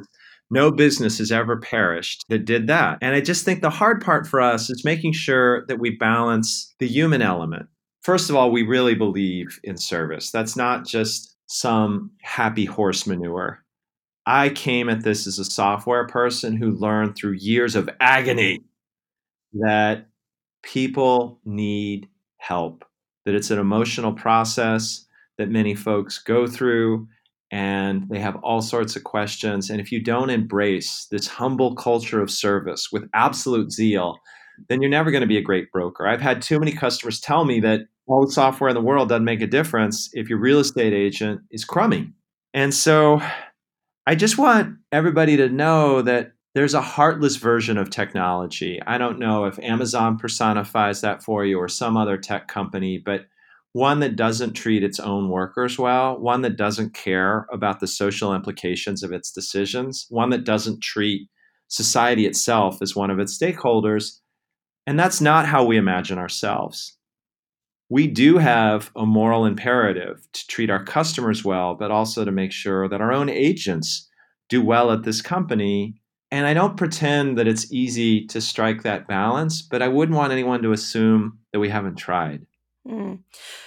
no 0.50 0.70
business 0.70 1.16
has 1.18 1.32
ever 1.32 1.58
perished 1.58 2.22
that 2.28 2.44
did 2.44 2.66
that. 2.66 2.98
And 3.00 3.14
I 3.14 3.22
just 3.22 3.46
think 3.46 3.62
the 3.62 3.70
hard 3.70 4.04
part 4.04 4.26
for 4.26 4.42
us 4.42 4.68
is 4.68 4.84
making 4.84 5.14
sure 5.14 5.64
that 5.68 5.80
we 5.80 5.96
balance 5.96 6.74
the 6.78 6.86
human 6.86 7.22
element 7.22 7.66
first 8.04 8.30
of 8.30 8.36
all, 8.36 8.52
we 8.52 8.62
really 8.62 8.94
believe 8.94 9.58
in 9.64 9.76
service. 9.76 10.30
That's 10.30 10.56
not 10.56 10.86
just 10.86 11.36
some 11.46 12.12
happy 12.22 12.66
horse 12.66 13.06
manure. 13.06 13.64
I 14.26 14.50
came 14.50 14.88
at 14.88 15.02
this 15.02 15.26
as 15.26 15.38
a 15.38 15.44
software 15.44 16.06
person 16.06 16.56
who 16.56 16.70
learned 16.70 17.16
through 17.16 17.32
years 17.32 17.74
of 17.74 17.90
agony 18.00 18.60
that 19.54 20.06
people 20.62 21.40
need 21.44 22.08
help, 22.38 22.84
that 23.24 23.34
it's 23.34 23.50
an 23.50 23.58
emotional 23.58 24.12
process 24.12 25.06
that 25.36 25.50
many 25.50 25.74
folks 25.74 26.18
go 26.18 26.46
through 26.46 27.08
and 27.50 28.08
they 28.08 28.18
have 28.18 28.36
all 28.36 28.62
sorts 28.62 28.96
of 28.96 29.04
questions. 29.04 29.68
And 29.68 29.80
if 29.80 29.92
you 29.92 30.02
don't 30.02 30.30
embrace 30.30 31.06
this 31.10 31.26
humble 31.26 31.74
culture 31.74 32.20
of 32.20 32.30
service 32.30 32.88
with 32.90 33.08
absolute 33.14 33.70
zeal, 33.70 34.18
then 34.68 34.80
you're 34.80 34.90
never 34.90 35.10
going 35.10 35.20
to 35.20 35.26
be 35.26 35.36
a 35.36 35.42
great 35.42 35.70
broker. 35.70 36.06
I've 36.06 36.20
had 36.20 36.40
too 36.40 36.58
many 36.58 36.72
customers 36.72 37.20
tell 37.20 37.44
me 37.44 37.60
that 37.60 37.82
all 38.06 38.26
the 38.26 38.32
software 38.32 38.70
in 38.70 38.74
the 38.74 38.82
world 38.82 39.08
doesn't 39.08 39.24
make 39.24 39.40
a 39.40 39.46
difference 39.46 40.10
if 40.12 40.28
your 40.28 40.38
real 40.38 40.58
estate 40.58 40.92
agent 40.92 41.40
is 41.50 41.64
crummy. 41.64 42.12
And 42.52 42.74
so 42.74 43.20
I 44.06 44.14
just 44.14 44.38
want 44.38 44.76
everybody 44.92 45.36
to 45.38 45.48
know 45.48 46.02
that 46.02 46.32
there's 46.54 46.74
a 46.74 46.80
heartless 46.80 47.36
version 47.36 47.78
of 47.78 47.90
technology. 47.90 48.80
I 48.86 48.98
don't 48.98 49.18
know 49.18 49.44
if 49.44 49.58
Amazon 49.58 50.18
personifies 50.18 51.00
that 51.00 51.22
for 51.22 51.44
you 51.44 51.58
or 51.58 51.68
some 51.68 51.96
other 51.96 52.16
tech 52.16 52.46
company, 52.46 52.98
but 52.98 53.22
one 53.72 53.98
that 54.00 54.14
doesn't 54.14 54.52
treat 54.52 54.84
its 54.84 55.00
own 55.00 55.30
workers 55.30 55.78
well, 55.80 56.16
one 56.20 56.42
that 56.42 56.56
doesn't 56.56 56.94
care 56.94 57.46
about 57.52 57.80
the 57.80 57.88
social 57.88 58.32
implications 58.32 59.02
of 59.02 59.10
its 59.10 59.32
decisions, 59.32 60.06
one 60.10 60.30
that 60.30 60.44
doesn't 60.44 60.80
treat 60.80 61.28
society 61.66 62.24
itself 62.24 62.80
as 62.82 62.94
one 62.94 63.10
of 63.10 63.18
its 63.18 63.36
stakeholders. 63.36 64.20
And 64.86 65.00
that's 65.00 65.20
not 65.20 65.46
how 65.46 65.64
we 65.64 65.76
imagine 65.76 66.18
ourselves 66.18 66.93
we 67.88 68.06
do 68.06 68.38
have 68.38 68.90
a 68.96 69.04
moral 69.04 69.44
imperative 69.44 70.26
to 70.32 70.46
treat 70.46 70.70
our 70.70 70.82
customers 70.82 71.44
well, 71.44 71.74
but 71.74 71.90
also 71.90 72.24
to 72.24 72.32
make 72.32 72.52
sure 72.52 72.88
that 72.88 73.00
our 73.00 73.12
own 73.12 73.28
agents 73.28 74.08
do 74.48 74.64
well 74.64 74.90
at 74.90 75.02
this 75.02 75.20
company. 75.20 76.00
And 76.30 76.46
I 76.46 76.54
don't 76.54 76.76
pretend 76.76 77.38
that 77.38 77.46
it's 77.46 77.72
easy 77.72 78.26
to 78.26 78.40
strike 78.40 78.82
that 78.82 79.06
balance, 79.06 79.62
but 79.62 79.82
I 79.82 79.88
wouldn't 79.88 80.16
want 80.16 80.32
anyone 80.32 80.62
to 80.62 80.72
assume 80.72 81.38
that 81.52 81.60
we 81.60 81.68
haven't 81.68 81.96
tried. 81.96 82.46
Mm. 82.88 83.20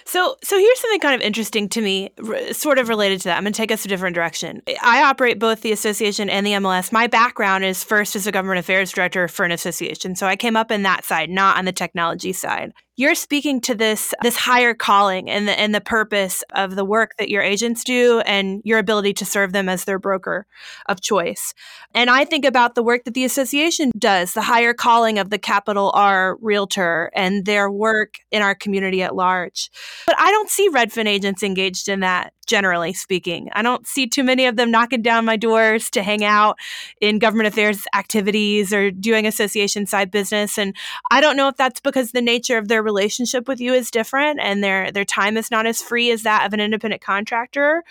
So, 0.06 0.36
so 0.43 0.60
here's 0.60 0.80
something 0.80 0.99
kind 0.99 1.15
of 1.15 1.21
interesting 1.21 1.69
to 1.69 1.82
me, 1.82 2.12
r- 2.27 2.53
sort 2.53 2.77
of 2.77 2.88
related 2.88 3.19
to 3.21 3.23
that. 3.30 3.38
I'm 3.38 3.43
going 3.43 3.53
to 3.53 3.58
take 3.58 3.71
us 3.71 3.84
a 3.84 3.88
different 3.88 4.13
direction. 4.13 4.62
I 4.82 5.01
operate 5.03 5.39
both 5.39 5.62
the 5.62 5.71
association 5.71 6.30
and 6.30 6.45
the 6.45 6.51
MLS. 6.51 6.91
My 6.91 7.08
background 7.08 7.65
is 7.65 7.84
first 7.84 8.15
as 8.15 8.27
a 8.27 8.32
government 8.32 8.60
affairs 8.60 8.91
director 8.91 9.27
for 9.27 9.43
an 9.43 9.51
association, 9.51 10.15
so 10.15 10.27
I 10.27 10.36
came 10.36 10.56
up 10.56 10.69
in 10.69 10.84
that 10.84 11.03
side, 11.03 11.32
not 11.32 11.58
on 11.58 11.65
the 11.65 11.71
technology 11.71 12.32
side 12.32 12.73
you're 12.97 13.15
speaking 13.15 13.62
to 13.62 13.75
this 13.75 14.13
this 14.23 14.36
higher 14.36 14.73
calling 14.73 15.29
and 15.29 15.47
the 15.47 15.57
and 15.57 15.73
the 15.73 15.79
purpose 15.79 16.43
of 16.55 16.75
the 16.75 16.83
work 16.83 17.12
that 17.19 17.29
your 17.29 17.43
agents 17.43 17.83
do 17.83 18.19
and 18.21 18.62
your 18.65 18.79
ability 18.79 19.13
to 19.13 19.25
serve 19.25 19.53
them 19.53 19.69
as 19.69 19.86
their 19.86 19.99
broker 19.99 20.47
of 20.88 20.99
choice. 20.99 21.53
And 21.93 22.10
I 22.10 22.25
think 22.25 22.43
about 22.43 22.75
the 22.75 22.83
work 22.83 23.05
that 23.05 23.13
the 23.13 23.23
association 23.23 23.91
does, 23.97 24.33
the 24.33 24.41
higher 24.41 24.73
calling 24.73 25.19
of 25.19 25.29
the 25.29 25.38
capital 25.38 25.91
R 25.93 26.38
realtor 26.41 27.12
and 27.15 27.45
their 27.45 27.71
work 27.71 28.15
in 28.31 28.41
our 28.41 28.55
community 28.55 29.03
at 29.03 29.15
large. 29.15 29.69
But 30.07 30.15
I 30.19 30.31
don't 30.31 30.49
see 30.49 30.69
Redfin 30.69 31.05
agents 31.05 31.43
engaged 31.43 31.88
in 31.88 31.99
that 31.99 32.33
generally 32.47 32.93
speaking. 32.93 33.49
I 33.53 33.62
don't 33.62 33.86
see 33.86 34.07
too 34.07 34.23
many 34.23 34.45
of 34.45 34.55
them 34.55 34.71
knocking 34.71 35.01
down 35.01 35.25
my 35.25 35.38
doors 35.38 35.89
to 35.91 36.01
hang 36.01 36.23
out 36.23 36.57
in 36.99 37.19
government 37.19 37.47
affairs 37.47 37.86
activities 37.93 38.73
or 38.73 38.89
doing 38.89 39.27
association 39.27 39.86
side 39.86 40.10
business. 40.10 40.57
And 40.57 40.75
I 41.12 41.21
don't 41.21 41.38
know 41.38 41.47
if 41.49 41.57
that's 41.57 41.79
because 41.79 42.12
the 42.12 42.21
nature 42.21 42.57
of 42.57 42.67
their 42.67 42.81
relationship 42.81 43.47
with 43.47 43.62
you 43.62 43.73
is 43.73 43.91
different 43.91 44.39
and 44.41 44.63
their 44.63 44.91
their 44.91 45.05
time 45.05 45.38
is 45.38 45.51
not 45.51 45.65
as 45.65 45.81
free 45.81 46.10
as 46.12 46.23
that 46.23 46.45
of 46.45 46.53
an 46.53 46.60
independent 46.60 47.01
contractor. 47.01 47.83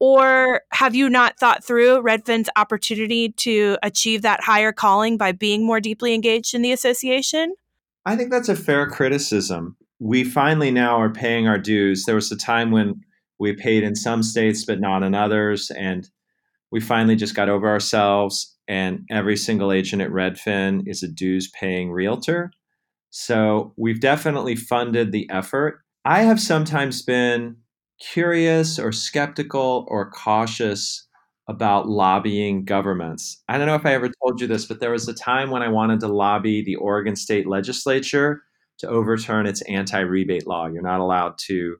Or 0.00 0.62
have 0.72 0.96
you 0.96 1.08
not 1.08 1.38
thought 1.38 1.62
through 1.62 2.02
Redfin's 2.02 2.50
opportunity 2.56 3.28
to 3.36 3.78
achieve 3.84 4.22
that 4.22 4.42
higher 4.42 4.72
calling 4.72 5.16
by 5.16 5.30
being 5.30 5.64
more 5.64 5.78
deeply 5.78 6.12
engaged 6.12 6.56
in 6.56 6.62
the 6.62 6.72
association? 6.72 7.54
I 8.04 8.16
think 8.16 8.32
that's 8.32 8.48
a 8.48 8.56
fair 8.56 8.90
criticism. 8.90 9.76
We 10.00 10.24
finally 10.24 10.72
now 10.72 11.00
are 11.00 11.12
paying 11.12 11.46
our 11.46 11.58
dues. 11.58 12.02
There 12.04 12.16
was 12.16 12.32
a 12.32 12.36
time 12.36 12.72
when 12.72 13.04
we 13.42 13.52
paid 13.52 13.82
in 13.82 13.96
some 13.96 14.22
states 14.22 14.64
but 14.64 14.80
not 14.80 15.02
in 15.02 15.14
others. 15.14 15.70
And 15.72 16.08
we 16.70 16.80
finally 16.80 17.16
just 17.16 17.34
got 17.34 17.48
over 17.48 17.68
ourselves 17.68 18.56
and 18.68 19.00
every 19.10 19.36
single 19.36 19.72
agent 19.72 20.00
at 20.00 20.10
redfin 20.10 20.84
is 20.86 21.02
a 21.02 21.08
dues 21.08 21.50
paying 21.50 21.90
realtor. 21.90 22.52
So 23.10 23.74
we've 23.76 24.00
definitely 24.00 24.54
funded 24.54 25.12
the 25.12 25.28
effort. 25.28 25.80
I 26.04 26.22
have 26.22 26.40
sometimes 26.40 27.02
been 27.02 27.56
curious 28.00 28.78
or 28.78 28.92
skeptical 28.92 29.86
or 29.88 30.10
cautious 30.10 31.06
about 31.48 31.88
lobbying 31.88 32.64
governments. 32.64 33.42
I 33.48 33.58
don't 33.58 33.66
know 33.66 33.74
if 33.74 33.84
i 33.84 33.92
ever 33.92 34.08
told 34.22 34.40
you 34.40 34.46
this 34.46 34.64
but 34.64 34.78
there 34.78 34.92
was 34.92 35.08
a 35.08 35.14
time 35.14 35.50
when 35.50 35.62
i 35.62 35.68
wanted 35.68 35.98
to 36.00 36.08
lobby 36.08 36.62
the 36.62 36.76
oregon 36.76 37.16
state 37.16 37.46
legislature 37.48 38.42
to 38.78 38.88
overturn 38.88 39.46
its 39.46 39.62
anti-rebate 39.62 40.46
law. 40.46 40.66
You're 40.66 40.82
not 40.82 41.00
allowed 41.00 41.38
to 41.46 41.76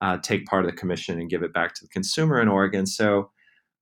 uh, 0.00 0.18
take 0.18 0.46
part 0.46 0.64
of 0.64 0.70
the 0.70 0.76
commission 0.76 1.18
and 1.18 1.30
give 1.30 1.42
it 1.42 1.52
back 1.52 1.74
to 1.74 1.84
the 1.84 1.88
consumer 1.88 2.40
in 2.40 2.48
Oregon. 2.48 2.86
So 2.86 3.30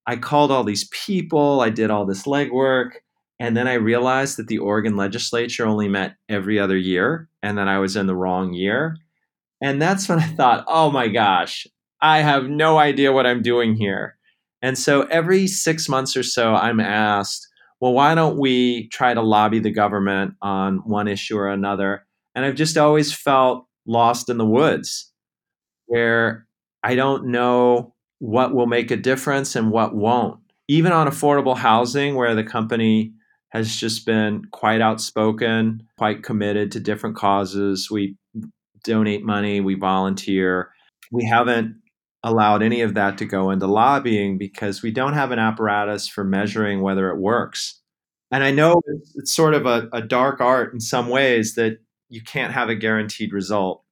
I 0.07 0.15
called 0.17 0.51
all 0.51 0.63
these 0.63 0.87
people, 0.89 1.61
I 1.61 1.69
did 1.69 1.89
all 1.89 2.05
this 2.05 2.23
legwork, 2.23 2.91
and 3.39 3.57
then 3.57 3.67
I 3.67 3.73
realized 3.73 4.37
that 4.37 4.47
the 4.47 4.59
Oregon 4.59 4.95
legislature 4.95 5.65
only 5.65 5.87
met 5.87 6.15
every 6.29 6.59
other 6.59 6.77
year, 6.77 7.29
and 7.43 7.57
that 7.57 7.67
I 7.67 7.79
was 7.79 7.95
in 7.95 8.07
the 8.07 8.15
wrong 8.15 8.53
year. 8.53 8.97
And 9.61 9.81
that's 9.81 10.07
when 10.07 10.19
I 10.19 10.27
thought, 10.27 10.63
oh 10.67 10.91
my 10.91 11.07
gosh, 11.07 11.67
I 12.01 12.19
have 12.19 12.45
no 12.45 12.77
idea 12.77 13.11
what 13.11 13.25
I'm 13.25 13.41
doing 13.41 13.75
here. 13.75 14.17
And 14.61 14.77
so 14.77 15.03
every 15.03 15.47
six 15.47 15.89
months 15.89 16.15
or 16.15 16.23
so, 16.23 16.55
I'm 16.55 16.79
asked, 16.79 17.47
well, 17.81 17.93
why 17.93 18.15
don't 18.15 18.37
we 18.37 18.87
try 18.89 19.13
to 19.13 19.21
lobby 19.21 19.59
the 19.59 19.71
government 19.71 20.35
on 20.41 20.77
one 20.85 21.07
issue 21.07 21.37
or 21.37 21.49
another? 21.49 22.05
And 22.33 22.45
I've 22.45 22.55
just 22.55 22.77
always 22.77 23.13
felt 23.13 23.67
lost 23.85 24.29
in 24.29 24.37
the 24.37 24.45
woods 24.45 25.11
where 25.85 26.47
I 26.83 26.95
don't 26.95 27.27
know 27.27 27.93
what 28.19 28.53
will 28.53 28.67
make 28.67 28.91
a 28.91 28.97
difference 28.97 29.55
and 29.55 29.71
what 29.71 29.95
won't. 29.95 30.39
Even 30.67 30.91
on 30.91 31.07
affordable 31.07 31.57
housing, 31.57 32.15
where 32.15 32.33
the 32.33 32.43
company 32.43 33.13
has 33.49 33.75
just 33.75 34.05
been 34.05 34.43
quite 34.51 34.81
outspoken, 34.81 35.87
quite 35.97 36.23
committed 36.23 36.71
to 36.71 36.79
different 36.79 37.15
causes. 37.15 37.89
We 37.89 38.17
donate 38.83 39.23
money, 39.23 39.61
we 39.61 39.75
volunteer. 39.75 40.71
We 41.11 41.25
haven't 41.25 41.75
allowed 42.25 42.63
any 42.63 42.81
of 42.81 42.95
that 42.95 43.17
to 43.19 43.25
go 43.25 43.51
into 43.51 43.67
lobbying 43.67 44.37
because 44.37 44.81
we 44.81 44.91
don't 44.91 45.13
have 45.13 45.31
an 45.31 45.39
apparatus 45.39 46.07
for 46.07 46.23
measuring 46.23 46.81
whether 46.81 47.09
it 47.09 47.19
works. 47.19 47.79
And 48.31 48.43
I 48.43 48.51
know 48.51 48.81
it's, 49.15 49.33
sort 49.33 49.53
of 49.53 49.65
a, 49.65 49.87
a, 49.93 50.01
dark 50.01 50.41
art 50.41 50.73
in 50.73 50.81
some 50.81 51.07
ways 51.07 51.55
that 51.55 51.77
you 52.09 52.21
can't 52.21 52.51
have 52.51 52.67
a 52.67 52.75
guaranteed 52.75 53.31
result. 53.31 53.84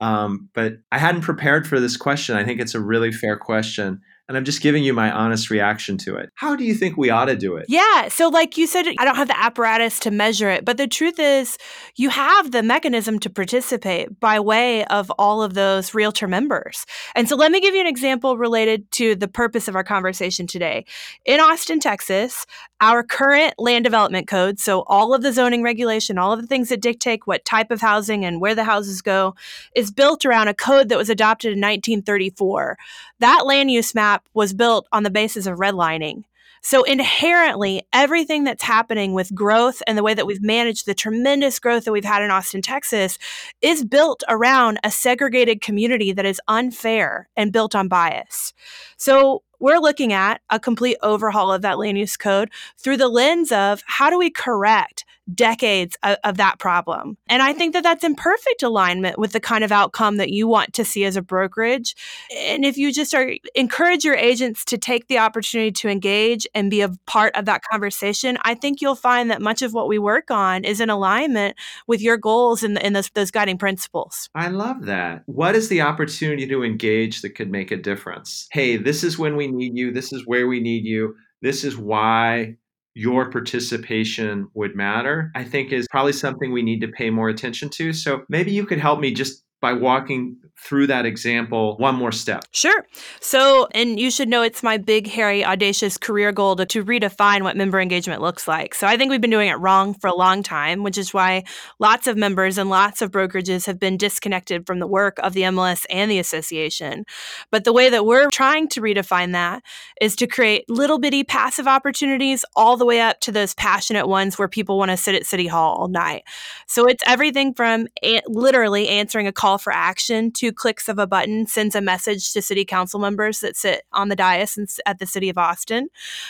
Um, 0.00 0.48
but 0.54 0.78
I 0.92 0.98
hadn't 0.98 1.22
prepared 1.22 1.66
for 1.66 1.80
this 1.80 1.96
question. 1.96 2.36
I 2.36 2.44
think 2.44 2.60
it's 2.60 2.74
a 2.74 2.80
really 2.80 3.12
fair 3.12 3.36
question 3.36 4.00
and 4.28 4.36
I'm 4.36 4.44
just 4.44 4.60
giving 4.60 4.84
you 4.84 4.92
my 4.92 5.10
honest 5.10 5.48
reaction 5.48 5.96
to 5.98 6.16
it. 6.16 6.30
How 6.34 6.54
do 6.54 6.62
you 6.62 6.74
think 6.74 6.98
we 6.98 7.08
ought 7.08 7.26
to 7.26 7.36
do 7.36 7.56
it? 7.56 7.64
Yeah. 7.68 8.08
So, 8.08 8.28
like 8.28 8.58
you 8.58 8.66
said, 8.66 8.86
I 8.98 9.04
don't 9.04 9.16
have 9.16 9.28
the 9.28 9.38
apparatus 9.38 9.98
to 10.00 10.10
measure 10.10 10.50
it, 10.50 10.66
but 10.66 10.76
the 10.76 10.86
truth 10.86 11.18
is, 11.18 11.56
you 11.96 12.10
have 12.10 12.50
the 12.50 12.62
mechanism 12.62 13.18
to 13.20 13.30
participate 13.30 14.20
by 14.20 14.38
way 14.38 14.84
of 14.86 15.10
all 15.18 15.42
of 15.42 15.54
those 15.54 15.94
realtor 15.94 16.28
members. 16.28 16.84
And 17.14 17.28
so, 17.28 17.36
let 17.36 17.50
me 17.50 17.60
give 17.60 17.74
you 17.74 17.80
an 17.80 17.86
example 17.86 18.36
related 18.36 18.90
to 18.92 19.14
the 19.14 19.28
purpose 19.28 19.66
of 19.66 19.74
our 19.74 19.84
conversation 19.84 20.46
today. 20.46 20.84
In 21.24 21.40
Austin, 21.40 21.80
Texas, 21.80 22.44
our 22.80 23.02
current 23.02 23.54
land 23.58 23.84
development 23.84 24.28
code, 24.28 24.60
so 24.60 24.82
all 24.86 25.14
of 25.14 25.22
the 25.22 25.32
zoning 25.32 25.62
regulation, 25.62 26.18
all 26.18 26.32
of 26.32 26.40
the 26.40 26.46
things 26.46 26.68
that 26.68 26.82
dictate 26.82 27.26
what 27.26 27.44
type 27.44 27.70
of 27.70 27.80
housing 27.80 28.24
and 28.24 28.40
where 28.40 28.54
the 28.54 28.64
houses 28.64 29.00
go, 29.00 29.34
is 29.74 29.90
built 29.90 30.24
around 30.24 30.48
a 30.48 30.54
code 30.54 30.90
that 30.90 30.98
was 30.98 31.10
adopted 31.10 31.52
in 31.52 31.58
1934. 31.58 32.76
That 33.20 33.46
land 33.46 33.70
use 33.70 33.94
map 33.94 34.17
was 34.34 34.52
built 34.52 34.86
on 34.92 35.02
the 35.02 35.10
basis 35.10 35.46
of 35.46 35.58
redlining. 35.58 36.24
So 36.60 36.82
inherently, 36.82 37.86
everything 37.92 38.44
that's 38.44 38.62
happening 38.62 39.12
with 39.12 39.34
growth 39.34 39.80
and 39.86 39.96
the 39.96 40.02
way 40.02 40.14
that 40.14 40.26
we've 40.26 40.42
managed 40.42 40.86
the 40.86 40.94
tremendous 40.94 41.58
growth 41.58 41.84
that 41.84 41.92
we've 41.92 42.04
had 42.04 42.22
in 42.22 42.30
Austin, 42.30 42.62
Texas, 42.62 43.18
is 43.62 43.84
built 43.84 44.22
around 44.28 44.78
a 44.82 44.90
segregated 44.90 45.60
community 45.60 46.12
that 46.12 46.26
is 46.26 46.40
unfair 46.48 47.28
and 47.36 47.52
built 47.52 47.74
on 47.74 47.88
bias. 47.88 48.52
So 48.96 49.42
we're 49.60 49.78
looking 49.78 50.12
at 50.12 50.40
a 50.50 50.60
complete 50.60 50.98
overhaul 51.02 51.52
of 51.52 51.62
that 51.62 51.78
land 51.78 51.98
use 51.98 52.16
code 52.16 52.50
through 52.76 52.96
the 52.96 53.08
lens 53.08 53.52
of 53.52 53.82
how 53.86 54.10
do 54.10 54.18
we 54.18 54.30
correct 54.30 55.04
decades 55.34 55.96
of, 56.02 56.16
of, 56.24 56.36
that 56.38 56.58
problem. 56.58 57.16
And 57.28 57.42
I 57.42 57.52
think 57.52 57.72
that 57.72 57.82
that's 57.82 58.04
in 58.04 58.14
perfect 58.14 58.62
alignment 58.62 59.18
with 59.18 59.32
the 59.32 59.40
kind 59.40 59.64
of 59.64 59.72
outcome 59.72 60.16
that 60.16 60.30
you 60.30 60.46
want 60.46 60.72
to 60.74 60.84
see 60.84 61.04
as 61.04 61.16
a 61.16 61.22
brokerage. 61.22 61.94
And 62.34 62.64
if 62.64 62.78
you 62.78 62.92
just 62.92 63.14
are 63.14 63.32
encourage 63.54 64.04
your 64.04 64.14
agents 64.14 64.64
to 64.66 64.78
take 64.78 65.08
the 65.08 65.18
opportunity 65.18 65.72
to 65.72 65.88
engage 65.88 66.46
and 66.54 66.70
be 66.70 66.80
a 66.80 66.90
part 67.06 67.36
of 67.36 67.44
that 67.46 67.62
conversation, 67.70 68.38
I 68.42 68.54
think 68.54 68.80
you'll 68.80 68.94
find 68.94 69.30
that 69.30 69.42
much 69.42 69.62
of 69.62 69.74
what 69.74 69.88
we 69.88 69.98
work 69.98 70.30
on 70.30 70.64
is 70.64 70.80
in 70.80 70.90
alignment 70.90 71.56
with 71.86 72.00
your 72.00 72.16
goals 72.16 72.62
and, 72.62 72.80
and 72.82 72.94
those, 72.96 73.10
those 73.10 73.30
guiding 73.30 73.58
principles. 73.58 74.30
I 74.34 74.48
love 74.48 74.86
that. 74.86 75.22
What 75.26 75.54
is 75.54 75.68
the 75.68 75.82
opportunity 75.82 76.46
to 76.46 76.64
engage 76.64 77.22
that 77.22 77.30
could 77.30 77.50
make 77.50 77.70
a 77.70 77.76
difference? 77.76 78.48
Hey, 78.50 78.76
this 78.76 79.04
is 79.04 79.18
when 79.18 79.36
we 79.36 79.48
need 79.48 79.76
you. 79.76 79.92
This 79.92 80.12
is 80.12 80.26
where 80.26 80.46
we 80.46 80.60
need 80.60 80.84
you. 80.84 81.16
This 81.42 81.64
is 81.64 81.76
why 81.76 82.56
your 82.98 83.30
participation 83.30 84.48
would 84.54 84.74
matter, 84.74 85.30
I 85.36 85.44
think 85.44 85.72
is 85.72 85.86
probably 85.88 86.12
something 86.12 86.50
we 86.50 86.62
need 86.62 86.80
to 86.80 86.88
pay 86.88 87.10
more 87.10 87.28
attention 87.28 87.68
to. 87.70 87.92
So 87.92 88.24
maybe 88.28 88.50
you 88.50 88.66
could 88.66 88.80
help 88.80 88.98
me 88.98 89.14
just 89.14 89.44
by 89.60 89.72
walking 89.72 90.36
through 90.60 90.88
that 90.88 91.06
example 91.06 91.76
one 91.78 91.94
more 91.94 92.10
step. 92.10 92.44
Sure. 92.50 92.86
So, 93.20 93.68
and 93.72 93.98
you 93.98 94.10
should 94.10 94.28
know 94.28 94.42
it's 94.42 94.62
my 94.62 94.76
big, 94.76 95.06
hairy, 95.06 95.44
audacious 95.44 95.96
career 95.96 96.32
goal 96.32 96.56
to, 96.56 96.66
to 96.66 96.84
redefine 96.84 97.42
what 97.42 97.56
member 97.56 97.80
engagement 97.80 98.20
looks 98.20 98.48
like. 98.48 98.74
So, 98.74 98.86
I 98.86 98.96
think 98.96 99.10
we've 99.10 99.20
been 99.20 99.30
doing 99.30 99.48
it 99.48 99.54
wrong 99.54 99.94
for 99.94 100.08
a 100.08 100.14
long 100.14 100.42
time, 100.42 100.82
which 100.82 100.98
is 100.98 101.14
why 101.14 101.44
lots 101.78 102.06
of 102.06 102.16
members 102.16 102.58
and 102.58 102.70
lots 102.70 103.00
of 103.02 103.12
brokerages 103.12 103.66
have 103.66 103.78
been 103.78 103.96
disconnected 103.96 104.66
from 104.66 104.80
the 104.80 104.86
work 104.86 105.18
of 105.20 105.32
the 105.32 105.42
MLS 105.42 105.86
and 105.90 106.10
the 106.10 106.18
association. 106.18 107.04
But 107.50 107.64
the 107.64 107.72
way 107.72 107.88
that 107.88 108.04
we're 108.04 108.28
trying 108.30 108.68
to 108.68 108.80
redefine 108.80 109.32
that 109.32 109.62
is 110.00 110.16
to 110.16 110.26
create 110.26 110.68
little 110.68 110.98
bitty 110.98 111.22
passive 111.22 111.68
opportunities 111.68 112.44
all 112.56 112.76
the 112.76 112.86
way 112.86 113.00
up 113.00 113.20
to 113.20 113.32
those 113.32 113.54
passionate 113.54 114.08
ones 114.08 114.38
where 114.38 114.48
people 114.48 114.76
want 114.76 114.90
to 114.90 114.96
sit 114.96 115.14
at 115.14 115.24
City 115.24 115.46
Hall 115.46 115.76
all 115.76 115.88
night. 115.88 116.24
So, 116.66 116.86
it's 116.86 117.02
everything 117.06 117.54
from 117.54 117.86
a- 118.02 118.22
literally 118.26 118.88
answering 118.88 119.28
a 119.28 119.32
call 119.32 119.47
for 119.56 119.72
action 119.72 120.30
two 120.30 120.52
clicks 120.52 120.88
of 120.88 120.98
a 120.98 121.06
button 121.06 121.46
sends 121.46 121.74
a 121.74 121.80
message 121.80 122.32
to 122.32 122.42
city 122.42 122.64
council 122.64 123.00
members 123.00 123.40
that 123.40 123.56
sit 123.56 123.84
on 123.92 124.08
the 124.08 124.16
dais 124.16 124.58
at 124.84 124.98
the 124.98 125.06
city 125.06 125.28
of 125.28 125.38
Austin, 125.38 125.88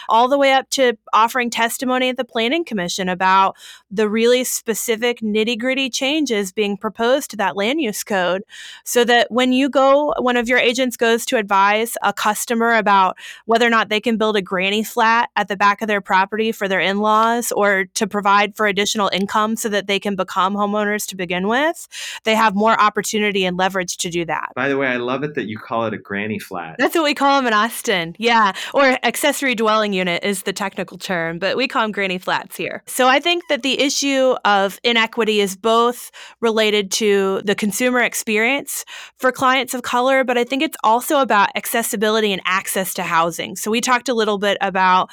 all 0.09 0.29
the 0.29 0.39
way 0.39 0.53
up 0.53 0.69
to 0.71 0.97
offering 1.13 1.51
testimony 1.51 2.11
at 2.11 2.17
the 2.17 2.25
Planning 2.25 2.65
Commission 2.65 3.09
about 3.09 3.57
the 3.91 4.09
really 4.09 4.45
specific 4.45 5.21
nitty 5.21 5.59
gritty 5.59 5.89
changes 5.89 6.53
being 6.53 6.77
proposed 6.77 7.31
to 7.31 7.37
that 7.37 7.57
land 7.57 7.81
use 7.81 8.05
code 8.05 8.43
so 8.85 9.05
that 9.05 9.31
when 9.31 9.53
you 9.53 9.69
go, 9.69 10.13
one 10.19 10.37
of 10.37 10.49
your 10.49 10.59
agents 10.59 10.97
goes 10.97 11.25
to 11.27 11.37
advise 11.37 11.97
a 12.03 12.13
customer 12.13 12.75
about 12.75 13.17
whether 13.47 13.67
or 13.67 13.71
not 13.71 13.89
they 13.89 14.01
can 14.01 14.17
build 14.17 14.37
a 14.37 14.43
granny 14.43 14.85
flat 14.85 15.31
at 15.37 15.49
the 15.49 15.57
back 15.57 15.81
of 15.81 15.89
their 15.89 16.01
property 16.01 16.53
for 16.53 16.69
their 16.69 16.81
in 16.81 16.99
laws 16.99 17.53
or 17.53 17.87
to 17.95 18.07
provide 18.07 18.55
for 18.57 18.67
additional 18.67 19.11
income 19.13 19.57
so 19.57 19.69
that 19.69 19.87
they 19.87 19.99
can 19.99 20.17
become 20.17 20.55
homeowners 20.55 21.07
to 21.07 21.17
begin 21.17 21.49
with, 21.49 21.89
they 22.25 22.35
have 22.35 22.55
more 22.55 22.79
opportunity 23.09 23.45
and 23.45 23.57
leverage 23.57 23.97
to 23.99 24.11
do 24.11 24.25
that. 24.27 24.51
By 24.55 24.69
the 24.69 24.77
way, 24.77 24.87
I 24.87 24.97
love 24.97 25.23
it 25.23 25.35
that 25.35 25.49
you 25.49 25.59
call 25.59 25.87
it 25.87 25.95
a 25.95 25.99
granny 25.99 26.39
flat. 26.39 26.77
That's 26.79 26.95
what 26.95 27.05
we 27.05 27.15
call 27.15 27.39
them 27.39 27.47
in 27.47 27.55
Austin. 27.55 28.15
Yeah. 28.19 28.53
Or 28.75 28.99
accessory 29.03 29.55
dwelling 29.55 29.93
unit 29.93 30.25
is 30.25 30.43
the 30.43 30.53
technical 30.53 30.99
term, 30.99 31.39
but 31.39 31.57
we 31.57 31.69
call 31.69 31.83
them 31.83 31.93
granny 31.93 32.19
flats 32.19 32.57
here. 32.57 32.83
So 32.87 33.09
I 33.09 33.21
think 33.21 33.45
that 33.49 33.63
the 33.63 33.81
issue 33.81 34.35
of 34.45 34.79
inequity 34.85 35.41
is 35.41 35.57
both 35.57 36.11
related 36.41 36.91
to 36.93 37.41
the 37.45 37.55
consumer 37.55 38.01
experience 38.01 38.85
for 39.17 39.33
clients 39.33 39.75
of 39.75 39.83
color, 39.83 40.25
but 40.25 40.37
I 40.37 40.45
think 40.45 40.63
it's 40.63 40.77
also 40.85 41.21
about 41.21 41.49
accessibility 41.57 42.33
and 42.33 42.43
access 42.45 42.95
to 42.95 43.03
housing. 43.03 43.57
So 43.57 43.71
we 43.71 43.81
talked 43.81 44.09
a 44.09 44.15
little 44.15 44.39
bit 44.39 44.59
about 44.61 45.11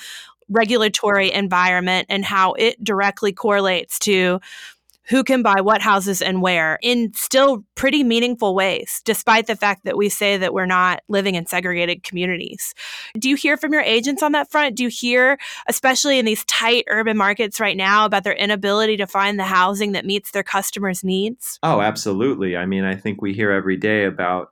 regulatory 0.49 1.31
environment 1.31 2.05
and 2.10 2.23
how 2.23 2.53
it 2.53 2.81
directly 2.84 3.34
correlates 3.34 3.97
to 3.97 4.39
who 5.08 5.24
can 5.24 5.41
buy 5.41 5.62
what 5.62 5.82
houses 5.82 6.22
and 6.22 6.41
where 6.41 6.80
in 6.82 7.13
still 7.13 7.63
pretty 7.76 8.04
meaningful 8.04 8.56
ways, 8.56 9.02
despite 9.06 9.48
the 9.48 9.56
fact 9.56 9.86
that 9.86 9.98
we 9.98 10.10
say 10.10 10.38
that 10.38 10.54
we're 10.54 10.65
not 10.65 11.02
living 11.08 11.36
in 11.36 11.46
segregated 11.46 12.04
communities. 12.04 12.74
Do 13.18 13.30
you 13.30 13.36
hear 13.36 13.58
from 13.58 13.74
your 13.74 13.82
agents 13.82 14.24
on 14.24 14.32
that 14.32 14.52
front? 14.52 14.76
Do 14.76 14.84
you 14.84 14.89
hear, 14.89 15.38
especially 15.68 16.20
in 16.20 16.26
these 16.26 16.44
tight 16.46 16.86
urban 16.88 17.18
markets 17.18 17.60
right 17.60 17.78
now, 17.78 18.06
about 18.06 18.24
their 18.24 18.34
inability 18.34 18.98
to 18.98 19.08
find 19.08 19.39
the 19.39 19.44
housing 19.44 19.91
that 19.91 20.06
meets 20.06 20.32
their 20.32 20.44
customers' 20.44 21.04
needs? 21.04 21.60
Oh, 21.63 21.82
absolutely. 21.82 22.58
I 22.58 22.65
mean, 22.65 22.84
I 22.84 22.96
think 22.96 23.22
we 23.22 23.34
hear 23.34 23.52
every 23.52 23.78
day 23.78 24.06
about 24.06 24.50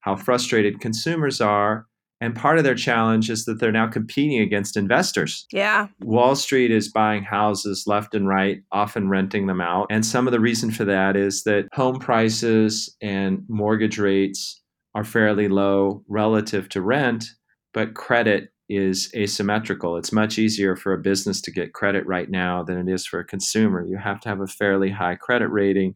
how 0.00 0.14
frustrated 0.14 0.80
consumers 0.80 1.40
are 1.40 1.86
and 2.20 2.34
part 2.34 2.58
of 2.58 2.64
their 2.64 2.74
challenge 2.74 3.28
is 3.28 3.44
that 3.44 3.60
they're 3.60 3.72
now 3.72 3.88
competing 3.88 4.40
against 4.40 4.76
investors. 4.76 5.46
Yeah. 5.52 5.88
Wall 6.00 6.34
Street 6.34 6.70
is 6.70 6.90
buying 6.90 7.22
houses 7.22 7.84
left 7.86 8.14
and 8.14 8.26
right, 8.26 8.62
often 8.72 9.08
renting 9.08 9.46
them 9.46 9.60
out. 9.60 9.86
And 9.90 10.04
some 10.04 10.26
of 10.26 10.32
the 10.32 10.40
reason 10.40 10.70
for 10.70 10.84
that 10.84 11.16
is 11.16 11.44
that 11.44 11.68
home 11.74 11.98
prices 11.98 12.94
and 13.02 13.42
mortgage 13.48 13.98
rates 13.98 14.62
are 14.94 15.04
fairly 15.04 15.48
low 15.48 16.02
relative 16.08 16.68
to 16.70 16.80
rent, 16.80 17.26
but 17.74 17.94
credit 17.94 18.48
is 18.68 19.10
asymmetrical. 19.14 19.96
It's 19.96 20.12
much 20.12 20.38
easier 20.38 20.74
for 20.74 20.92
a 20.92 20.98
business 20.98 21.40
to 21.42 21.52
get 21.52 21.74
credit 21.74 22.04
right 22.06 22.30
now 22.30 22.64
than 22.64 22.78
it 22.78 22.92
is 22.92 23.06
for 23.06 23.20
a 23.20 23.24
consumer. 23.24 23.84
You 23.84 23.98
have 23.98 24.20
to 24.20 24.28
have 24.28 24.40
a 24.40 24.46
fairly 24.46 24.90
high 24.90 25.14
credit 25.16 25.48
rating 25.48 25.94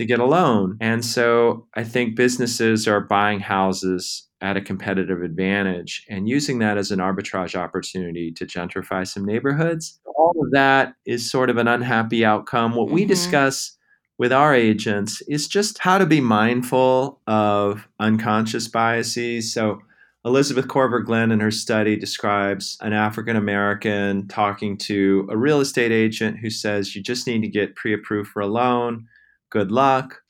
to 0.00 0.06
get 0.06 0.18
a 0.18 0.24
loan. 0.24 0.78
And 0.80 1.04
so 1.04 1.66
I 1.74 1.84
think 1.84 2.16
businesses 2.16 2.88
are 2.88 3.00
buying 3.00 3.40
houses 3.40 4.26
at 4.40 4.56
a 4.56 4.60
competitive 4.62 5.22
advantage 5.22 6.06
and 6.08 6.26
using 6.26 6.58
that 6.60 6.78
as 6.78 6.90
an 6.90 7.00
arbitrage 7.00 7.54
opportunity 7.54 8.32
to 8.32 8.46
gentrify 8.46 9.06
some 9.06 9.26
neighborhoods. 9.26 10.00
All 10.16 10.32
of 10.42 10.50
that 10.52 10.94
is 11.04 11.30
sort 11.30 11.50
of 11.50 11.58
an 11.58 11.68
unhappy 11.68 12.24
outcome. 12.24 12.74
What 12.74 12.86
mm-hmm. 12.86 12.94
we 12.94 13.04
discuss 13.04 13.76
with 14.16 14.32
our 14.32 14.54
agents 14.54 15.20
is 15.28 15.46
just 15.46 15.78
how 15.78 15.98
to 15.98 16.06
be 16.06 16.22
mindful 16.22 17.20
of 17.26 17.86
unconscious 17.98 18.68
biases. 18.68 19.52
So, 19.52 19.80
Elizabeth 20.22 20.66
Korver 20.66 21.02
Glenn 21.02 21.30
in 21.32 21.40
her 21.40 21.50
study 21.50 21.96
describes 21.96 22.76
an 22.82 22.92
African 22.92 23.36
American 23.36 24.28
talking 24.28 24.76
to 24.76 25.26
a 25.30 25.36
real 25.36 25.60
estate 25.60 25.92
agent 25.92 26.38
who 26.38 26.50
says, 26.50 26.94
You 26.94 27.02
just 27.02 27.26
need 27.26 27.40
to 27.40 27.48
get 27.48 27.74
pre 27.74 27.94
approved 27.94 28.28
for 28.30 28.40
a 28.40 28.46
loan. 28.46 29.06
Good 29.50 29.70
luck. 29.70 30.22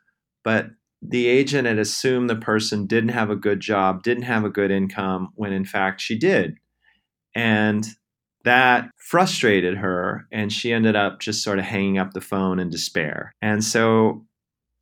But 0.42 0.70
the 1.02 1.28
agent 1.28 1.66
had 1.66 1.78
assumed 1.78 2.28
the 2.28 2.37
person 2.37 2.87
didn't 2.87 3.11
have 3.11 3.30
a 3.30 3.37
good 3.37 3.61
job, 3.61 4.02
didn't 4.02 4.24
have 4.24 4.44
a 4.44 4.50
good 4.50 4.70
income, 4.70 5.30
when 5.35 5.52
in 5.52 5.64
fact 5.64 6.00
she 6.00 6.18
did. 6.18 6.56
And 7.35 7.87
that 8.44 8.90
frustrated 8.96 9.76
her, 9.78 10.26
and 10.33 10.52
she 10.52 10.72
ended 10.72 10.96
up 10.96 11.20
just 11.20 11.44
sort 11.44 11.59
of 11.59 11.64
hanging 11.64 11.98
up 11.98 12.12
the 12.12 12.20
phone 12.20 12.59
in 12.59 12.70
despair. 12.70 13.35
And 13.42 13.62
so 13.62 14.24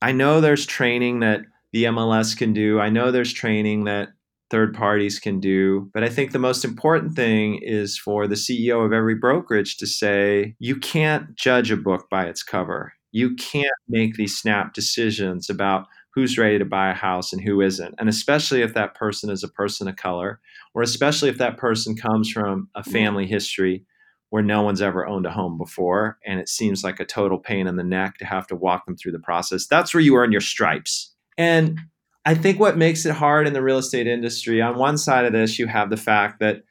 I 0.00 0.12
know 0.12 0.40
there's 0.40 0.66
training 0.66 1.20
that 1.20 1.40
the 1.72 1.84
MLS 1.84 2.36
can 2.36 2.52
do. 2.52 2.80
I 2.80 2.88
know 2.88 3.10
there's 3.10 3.32
training 3.32 3.84
that 3.84 4.08
third 4.50 4.74
parties 4.74 5.18
can 5.18 5.40
do. 5.40 5.90
But 5.92 6.04
I 6.04 6.08
think 6.08 6.32
the 6.32 6.38
most 6.38 6.64
important 6.64 7.14
thing 7.14 7.60
is 7.62 7.98
for 7.98 8.26
the 8.26 8.34
CEO 8.34 8.84
of 8.84 8.92
every 8.92 9.14
brokerage 9.14 9.76
to 9.78 9.86
say, 9.86 10.54
you 10.58 10.76
can't 10.76 11.34
judge 11.34 11.70
a 11.70 11.76
book 11.76 12.06
by 12.10 12.24
its 12.24 12.42
cover. 12.42 12.94
You 13.18 13.34
can't 13.34 13.66
make 13.88 14.14
these 14.14 14.38
snap 14.38 14.74
decisions 14.74 15.50
about 15.50 15.86
who's 16.14 16.38
ready 16.38 16.56
to 16.56 16.64
buy 16.64 16.90
a 16.90 16.94
house 16.94 17.32
and 17.32 17.42
who 17.42 17.60
isn't. 17.60 17.96
And 17.98 18.08
especially 18.08 18.62
if 18.62 18.74
that 18.74 18.94
person 18.94 19.28
is 19.28 19.42
a 19.42 19.48
person 19.48 19.88
of 19.88 19.96
color, 19.96 20.40
or 20.72 20.82
especially 20.82 21.28
if 21.28 21.38
that 21.38 21.56
person 21.56 21.96
comes 21.96 22.30
from 22.30 22.68
a 22.76 22.84
family 22.84 23.26
history 23.26 23.84
where 24.30 24.42
no 24.42 24.62
one's 24.62 24.82
ever 24.82 25.04
owned 25.04 25.26
a 25.26 25.32
home 25.32 25.58
before 25.58 26.18
and 26.24 26.38
it 26.38 26.48
seems 26.48 26.84
like 26.84 27.00
a 27.00 27.04
total 27.04 27.38
pain 27.38 27.66
in 27.66 27.76
the 27.76 27.82
neck 27.82 28.18
to 28.18 28.24
have 28.24 28.46
to 28.46 28.54
walk 28.54 28.86
them 28.86 28.96
through 28.96 29.12
the 29.12 29.18
process. 29.18 29.66
That's 29.66 29.92
where 29.92 30.02
you 30.02 30.14
earn 30.16 30.30
your 30.30 30.40
stripes. 30.40 31.12
And 31.36 31.80
I 32.24 32.34
think 32.34 32.60
what 32.60 32.76
makes 32.76 33.04
it 33.04 33.14
hard 33.14 33.48
in 33.48 33.52
the 33.52 33.62
real 33.62 33.78
estate 33.78 34.06
industry, 34.06 34.60
on 34.62 34.76
one 34.78 34.98
side 34.98 35.24
of 35.24 35.32
this, 35.32 35.58
you 35.58 35.66
have 35.66 35.90
the 35.90 35.96
fact 35.96 36.40
that 36.40 36.62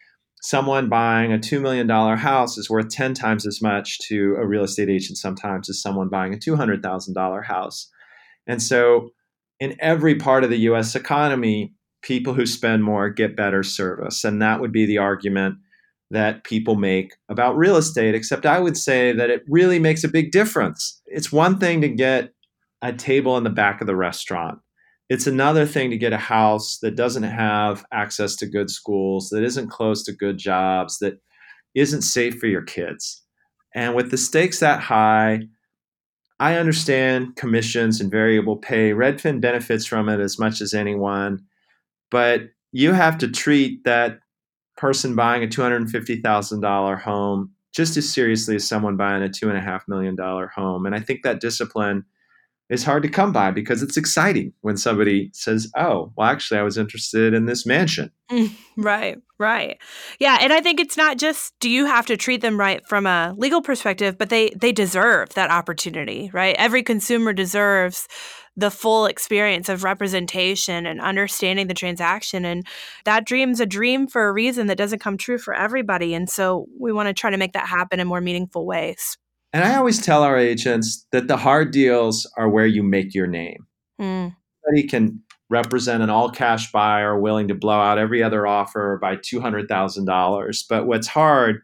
someone 0.47 0.87
buying 0.87 1.33
a 1.33 1.37
$2 1.37 1.61
million 1.61 1.89
house 1.89 2.57
is 2.57 2.69
worth 2.69 2.87
10 2.87 3.13
times 3.13 3.45
as 3.45 3.61
much 3.61 3.99
to 3.99 4.37
a 4.39 4.47
real 4.47 4.63
estate 4.63 4.89
agent 4.89 5.17
sometimes 5.17 5.69
as 5.69 5.81
someone 5.81 6.07
buying 6.07 6.33
a 6.33 6.37
$200,000 6.37 7.45
house. 7.45 7.89
And 8.47 8.63
so, 8.63 9.09
in 9.59 9.75
every 9.79 10.15
part 10.15 10.45
of 10.45 10.49
the 10.49 10.59
US 10.69 10.95
economy, 10.95 11.73
people 12.01 12.33
who 12.33 12.45
spend 12.45 12.83
more 12.83 13.09
get 13.09 13.35
better 13.35 13.61
service. 13.61 14.23
And 14.23 14.41
that 14.41 14.61
would 14.61 14.71
be 14.71 14.85
the 14.85 14.99
argument 14.99 15.55
that 16.11 16.45
people 16.45 16.75
make 16.75 17.15
about 17.27 17.57
real 17.57 17.75
estate, 17.75 18.15
except 18.15 18.45
I 18.45 18.59
would 18.59 18.77
say 18.77 19.11
that 19.11 19.29
it 19.29 19.43
really 19.49 19.79
makes 19.79 20.05
a 20.05 20.07
big 20.07 20.31
difference. 20.31 21.01
It's 21.07 21.29
one 21.29 21.59
thing 21.59 21.81
to 21.81 21.89
get 21.89 22.31
a 22.81 22.93
table 22.93 23.35
in 23.35 23.43
the 23.43 23.49
back 23.49 23.81
of 23.81 23.87
the 23.87 23.95
restaurant 23.97 24.59
it's 25.09 25.27
another 25.27 25.65
thing 25.65 25.89
to 25.89 25.97
get 25.97 26.13
a 26.13 26.17
house 26.17 26.79
that 26.79 26.95
doesn't 26.95 27.23
have 27.23 27.85
access 27.93 28.35
to 28.37 28.45
good 28.45 28.69
schools, 28.69 29.29
that 29.29 29.43
isn't 29.43 29.69
close 29.69 30.03
to 30.03 30.11
good 30.11 30.37
jobs, 30.37 30.99
that 30.99 31.19
isn't 31.75 32.01
safe 32.01 32.37
for 32.39 32.47
your 32.47 32.63
kids. 32.63 33.23
And 33.73 33.95
with 33.95 34.11
the 34.11 34.17
stakes 34.17 34.59
that 34.59 34.81
high, 34.81 35.41
I 36.39 36.55
understand 36.55 37.35
commissions 37.35 38.01
and 38.01 38.11
variable 38.11 38.57
pay. 38.57 38.91
Redfin 38.91 39.41
benefits 39.41 39.85
from 39.85 40.09
it 40.09 40.19
as 40.19 40.37
much 40.37 40.61
as 40.61 40.73
anyone, 40.73 41.39
but 42.11 42.41
you 42.71 42.93
have 42.93 43.17
to 43.19 43.27
treat 43.27 43.83
that 43.85 44.19
person 44.75 45.15
buying 45.15 45.43
a 45.43 45.47
$250,000 45.47 47.01
home 47.01 47.51
just 47.73 47.97
as 47.97 48.11
seriously 48.11 48.55
as 48.55 48.67
someone 48.67 48.97
buying 48.97 49.23
a 49.23 49.27
$2.5 49.27 49.81
million 49.87 50.17
home. 50.55 50.85
And 50.85 50.95
I 50.95 50.99
think 50.99 51.23
that 51.23 51.41
discipline 51.41 52.05
is 52.69 52.83
hard 52.83 53.03
to 53.03 53.09
come 53.09 53.31
by 53.31 53.51
because 53.51 53.81
it's 53.81 53.97
exciting 53.97 54.53
when 54.61 54.77
somebody 54.77 55.29
says, 55.33 55.71
"Oh, 55.77 56.11
well 56.15 56.27
actually 56.27 56.59
I 56.59 56.63
was 56.63 56.77
interested 56.77 57.33
in 57.33 57.45
this 57.45 57.65
mansion." 57.65 58.11
Mm, 58.29 58.51
right, 58.77 59.17
right. 59.39 59.77
Yeah, 60.19 60.37
and 60.41 60.51
I 60.51 60.61
think 60.61 60.79
it's 60.79 60.97
not 60.97 61.17
just 61.17 61.53
do 61.59 61.69
you 61.69 61.85
have 61.85 62.05
to 62.07 62.17
treat 62.17 62.41
them 62.41 62.59
right 62.59 62.85
from 62.87 63.05
a 63.05 63.33
legal 63.37 63.61
perspective, 63.61 64.17
but 64.17 64.29
they 64.29 64.51
they 64.59 64.71
deserve 64.71 65.29
that 65.35 65.49
opportunity, 65.51 66.29
right? 66.33 66.55
Every 66.57 66.83
consumer 66.83 67.33
deserves 67.33 68.07
the 68.57 68.71
full 68.71 69.05
experience 69.05 69.69
of 69.69 69.83
representation 69.83 70.87
and 70.87 70.99
understanding 70.99 71.67
the 71.67 71.75
transaction 71.75 72.43
and 72.43 72.65
that 73.05 73.25
dream's 73.25 73.59
a 73.59 73.67
dream 73.67 74.07
for 74.07 74.27
a 74.27 74.33
reason 74.33 74.65
that 74.65 74.79
doesn't 74.79 74.99
come 74.99 75.15
true 75.15 75.37
for 75.37 75.53
everybody 75.53 76.15
and 76.15 76.27
so 76.27 76.65
we 76.79 76.91
want 76.91 77.07
to 77.07 77.13
try 77.13 77.29
to 77.29 77.37
make 77.37 77.53
that 77.53 77.67
happen 77.67 77.99
in 77.99 78.07
more 78.07 78.19
meaningful 78.19 78.65
ways 78.65 79.15
and 79.57 79.65
I 79.65 79.75
always 79.75 79.99
tell 79.99 80.21
our 80.21 80.37
agents 80.37 81.07
that 81.11 81.27
the 81.27 81.35
hard 81.35 81.71
deals 81.71 82.31
are 82.37 82.47
where 82.47 82.67
you 82.67 82.83
make 82.83 83.15
your 83.15 83.25
name. 83.25 83.65
Mm. 83.99 84.35
Somebody 84.63 84.87
can 84.87 85.19
represent 85.49 86.03
an 86.03 86.11
all 86.11 86.29
cash 86.29 86.71
buyer 86.71 87.19
willing 87.19 87.47
to 87.47 87.55
blow 87.55 87.79
out 87.79 87.97
every 87.97 88.21
other 88.21 88.45
offer 88.45 88.99
by 89.01 89.15
$200,000. 89.15 90.63
But 90.69 90.85
what's 90.85 91.07
hard 91.07 91.61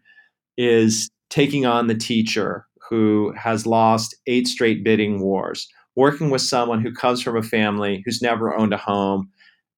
is 0.57 1.11
taking 1.29 1.67
on 1.67 1.85
the 1.85 1.93
teacher 1.93 2.65
who 2.89 3.31
has 3.37 3.67
lost 3.67 4.15
eight 4.25 4.47
straight 4.47 4.83
bidding 4.83 5.21
wars, 5.21 5.67
working 5.95 6.31
with 6.31 6.41
someone 6.41 6.81
who 6.81 6.91
comes 6.91 7.21
from 7.21 7.37
a 7.37 7.43
family 7.43 8.01
who's 8.03 8.23
never 8.23 8.55
owned 8.57 8.73
a 8.73 8.77
home 8.77 9.29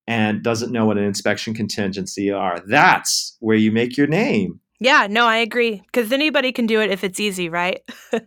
and 0.07 0.41
doesn't 0.41 0.71
know 0.71 0.85
what 0.85 0.97
an 0.97 1.03
inspection 1.03 1.53
contingency 1.53 2.31
are. 2.31 2.61
That's 2.65 3.35
where 3.41 3.57
you 3.57 3.73
make 3.73 3.97
your 3.97 4.07
name. 4.07 4.61
Yeah, 4.79 5.07
no, 5.09 5.25
I 5.25 5.37
agree. 5.37 5.81
Because 5.85 6.11
anybody 6.11 6.51
can 6.51 6.65
do 6.65 6.81
it 6.81 6.91
if 6.91 7.03
it's 7.03 7.19
easy, 7.19 7.49
right? 7.49 7.81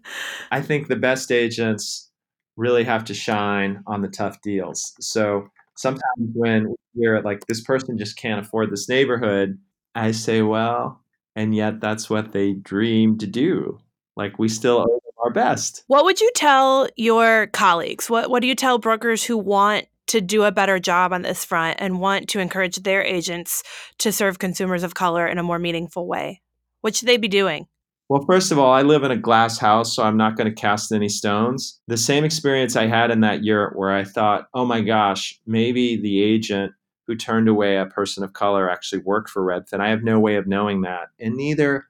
I 0.50 0.62
think 0.62 0.88
the 0.88 0.96
best 0.96 1.30
agents 1.30 2.10
really 2.56 2.84
have 2.84 3.04
to 3.04 3.14
shine 3.14 3.82
on 3.86 4.02
the 4.02 4.08
tough 4.08 4.40
deals. 4.40 4.94
So 5.00 5.48
sometimes 5.76 6.02
when 6.34 6.74
you're 6.94 7.22
like, 7.22 7.46
this 7.46 7.60
person 7.60 7.98
just 7.98 8.16
can't 8.16 8.44
afford 8.44 8.70
this 8.70 8.88
neighborhood, 8.88 9.58
I 9.94 10.10
say, 10.10 10.42
well, 10.42 11.00
and 11.36 11.54
yet 11.54 11.80
that's 11.80 12.10
what 12.10 12.32
they 12.32 12.54
dream 12.54 13.18
to 13.18 13.26
do. 13.26 13.78
Like 14.16 14.38
we 14.38 14.48
still 14.48 14.78
owe 14.78 14.84
them 14.86 15.14
our 15.22 15.32
best. 15.32 15.84
What 15.86 16.04
would 16.04 16.20
you 16.20 16.30
tell 16.34 16.88
your 16.96 17.46
colleagues? 17.48 18.10
What 18.10 18.30
What 18.30 18.42
do 18.42 18.48
you 18.48 18.56
tell 18.56 18.78
brokers 18.78 19.22
who 19.22 19.38
want 19.38 19.86
to 20.08 20.20
do 20.20 20.44
a 20.44 20.52
better 20.52 20.78
job 20.78 21.12
on 21.12 21.22
this 21.22 21.44
front 21.44 21.76
and 21.80 22.00
want 22.00 22.28
to 22.30 22.40
encourage 22.40 22.76
their 22.76 23.02
agents 23.02 23.62
to 23.98 24.12
serve 24.12 24.38
consumers 24.38 24.82
of 24.82 24.94
color 24.94 25.26
in 25.26 25.38
a 25.38 25.42
more 25.42 25.58
meaningful 25.58 26.06
way? 26.06 26.42
What 26.80 26.96
should 26.96 27.08
they 27.08 27.16
be 27.16 27.28
doing? 27.28 27.66
Well, 28.08 28.24
first 28.24 28.50
of 28.50 28.58
all, 28.58 28.72
I 28.72 28.82
live 28.82 29.04
in 29.04 29.10
a 29.10 29.16
glass 29.18 29.58
house, 29.58 29.94
so 29.94 30.02
I'm 30.02 30.16
not 30.16 30.36
going 30.36 30.48
to 30.48 30.60
cast 30.60 30.92
any 30.92 31.10
stones. 31.10 31.78
The 31.88 31.98
same 31.98 32.24
experience 32.24 32.74
I 32.74 32.86
had 32.86 33.10
in 33.10 33.20
that 33.20 33.44
year 33.44 33.72
where 33.76 33.90
I 33.90 34.04
thought, 34.04 34.48
oh 34.54 34.64
my 34.64 34.80
gosh, 34.80 35.38
maybe 35.46 36.00
the 36.00 36.22
agent 36.22 36.72
who 37.06 37.14
turned 37.14 37.48
away 37.48 37.76
a 37.76 37.86
person 37.86 38.24
of 38.24 38.32
color 38.32 38.70
actually 38.70 39.02
worked 39.02 39.28
for 39.28 39.42
Redfin. 39.42 39.80
I 39.80 39.90
have 39.90 40.04
no 40.04 40.18
way 40.18 40.36
of 40.36 40.46
knowing 40.46 40.82
that. 40.82 41.08
And 41.20 41.36
neither 41.36 41.84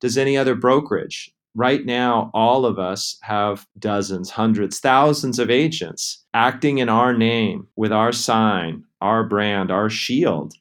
does 0.00 0.18
any 0.18 0.36
other 0.36 0.56
brokerage. 0.56 1.32
Right 1.54 1.84
now, 1.84 2.30
all 2.32 2.64
of 2.64 2.78
us 2.78 3.18
have 3.22 3.66
dozens, 3.78 4.30
hundreds, 4.30 4.78
thousands 4.78 5.38
of 5.38 5.50
agents 5.50 6.24
acting 6.32 6.78
in 6.78 6.88
our 6.88 7.12
name 7.12 7.66
with 7.76 7.92
our 7.92 8.12
sign, 8.12 8.84
our 9.00 9.24
brand, 9.24 9.70
our 9.70 9.90
shield. 9.90 10.54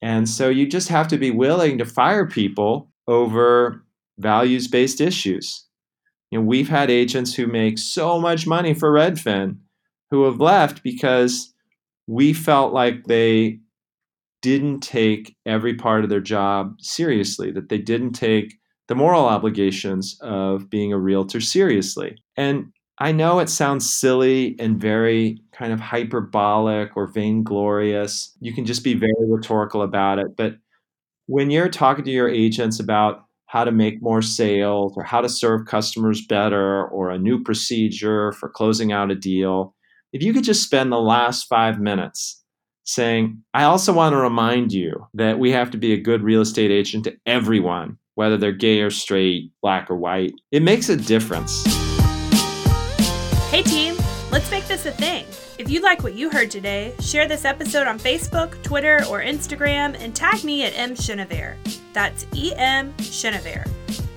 And 0.00 0.28
so 0.28 0.48
you 0.48 0.66
just 0.66 0.88
have 0.88 1.08
to 1.08 1.18
be 1.18 1.30
willing 1.30 1.76
to 1.78 1.84
fire 1.84 2.26
people 2.26 2.90
over 3.06 3.84
values 4.18 4.66
based 4.66 5.00
issues. 5.00 5.66
You 6.30 6.38
know, 6.38 6.44
we've 6.44 6.68
had 6.68 6.90
agents 6.90 7.34
who 7.34 7.46
make 7.46 7.78
so 7.78 8.18
much 8.20 8.46
money 8.46 8.74
for 8.74 8.92
Redfin 8.92 9.58
who 10.10 10.24
have 10.24 10.40
left 10.40 10.82
because 10.82 11.52
we 12.06 12.32
felt 12.32 12.72
like 12.72 13.04
they 13.04 13.60
didn't 14.40 14.80
take 14.80 15.36
every 15.46 15.74
part 15.74 16.04
of 16.04 16.10
their 16.10 16.20
job 16.20 16.76
seriously, 16.80 17.50
that 17.50 17.68
they 17.68 17.78
didn't 17.78 18.12
take 18.12 18.57
the 18.88 18.94
moral 18.94 19.26
obligations 19.26 20.18
of 20.20 20.68
being 20.68 20.92
a 20.92 20.98
realtor 20.98 21.40
seriously. 21.40 22.16
And 22.36 22.72
I 23.00 23.12
know 23.12 23.38
it 23.38 23.48
sounds 23.48 23.92
silly 23.92 24.56
and 24.58 24.80
very 24.80 25.40
kind 25.52 25.72
of 25.72 25.78
hyperbolic 25.78 26.96
or 26.96 27.06
vainglorious. 27.06 28.36
You 28.40 28.52
can 28.52 28.64
just 28.64 28.82
be 28.82 28.94
very 28.94 29.12
rhetorical 29.28 29.82
about 29.82 30.18
it. 30.18 30.36
But 30.36 30.56
when 31.26 31.50
you're 31.50 31.68
talking 31.68 32.04
to 32.04 32.10
your 32.10 32.28
agents 32.28 32.80
about 32.80 33.24
how 33.46 33.64
to 33.64 33.70
make 33.70 34.02
more 34.02 34.20
sales 34.20 34.94
or 34.96 35.04
how 35.04 35.20
to 35.20 35.28
serve 35.28 35.66
customers 35.66 36.26
better 36.26 36.86
or 36.88 37.10
a 37.10 37.18
new 37.18 37.42
procedure 37.42 38.32
for 38.32 38.48
closing 38.48 38.92
out 38.92 39.10
a 39.10 39.14
deal, 39.14 39.74
if 40.12 40.22
you 40.22 40.32
could 40.32 40.44
just 40.44 40.64
spend 40.64 40.90
the 40.90 40.98
last 40.98 41.46
five 41.46 41.78
minutes 41.78 42.42
saying, 42.84 43.42
I 43.52 43.64
also 43.64 43.92
want 43.92 44.14
to 44.14 44.16
remind 44.16 44.72
you 44.72 45.06
that 45.14 45.38
we 45.38 45.52
have 45.52 45.70
to 45.72 45.78
be 45.78 45.92
a 45.92 46.00
good 46.00 46.22
real 46.22 46.40
estate 46.40 46.70
agent 46.70 47.04
to 47.04 47.16
everyone, 47.26 47.98
whether 48.18 48.36
they're 48.36 48.50
gay 48.50 48.80
or 48.80 48.90
straight, 48.90 49.52
black 49.62 49.88
or 49.88 49.94
white, 49.94 50.32
it 50.50 50.60
makes 50.60 50.88
a 50.88 50.96
difference. 50.96 51.62
Hey 53.48 53.62
team, 53.62 53.96
let's 54.32 54.50
make 54.50 54.66
this 54.66 54.86
a 54.86 54.90
thing. 54.90 55.24
If 55.56 55.70
you 55.70 55.80
like 55.80 56.02
what 56.02 56.16
you 56.16 56.28
heard 56.28 56.50
today, 56.50 56.94
share 56.98 57.28
this 57.28 57.44
episode 57.44 57.86
on 57.86 57.96
Facebook, 57.96 58.60
Twitter, 58.64 59.04
or 59.08 59.20
Instagram 59.20 59.96
and 60.02 60.16
tag 60.16 60.42
me 60.42 60.64
at 60.64 60.76
M. 60.76 60.96
Chenevert. 60.96 61.54
That's 61.92 62.26
E 62.34 62.52
M 62.56 62.92
Chenevert. 62.94 63.70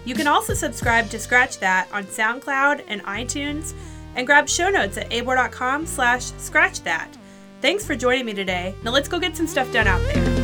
You 0.04 0.16
can 0.16 0.26
also 0.26 0.56
subscribe 0.56 1.08
to 1.12 1.20
Scratch 1.20 1.60
That 1.60 1.88
on 1.92 2.06
SoundCloud 2.06 2.86
and 2.88 3.04
iTunes 3.04 3.76
and 4.16 4.26
grab 4.26 4.50
show 4.50 4.72
notes 4.72 4.98
at 4.98 5.12
abor.com 5.12 5.86
slash 5.86 6.24
scratch 6.40 6.82
that. 6.82 7.16
Thanks 7.62 7.86
for 7.86 7.96
joining 7.96 8.26
me 8.26 8.34
today. 8.34 8.74
Now 8.84 8.90
let's 8.90 9.08
go 9.08 9.20
get 9.20 9.38
some 9.38 9.46
stuff 9.46 9.72
done 9.72 9.86
out 9.86 10.02
there. 10.02 10.41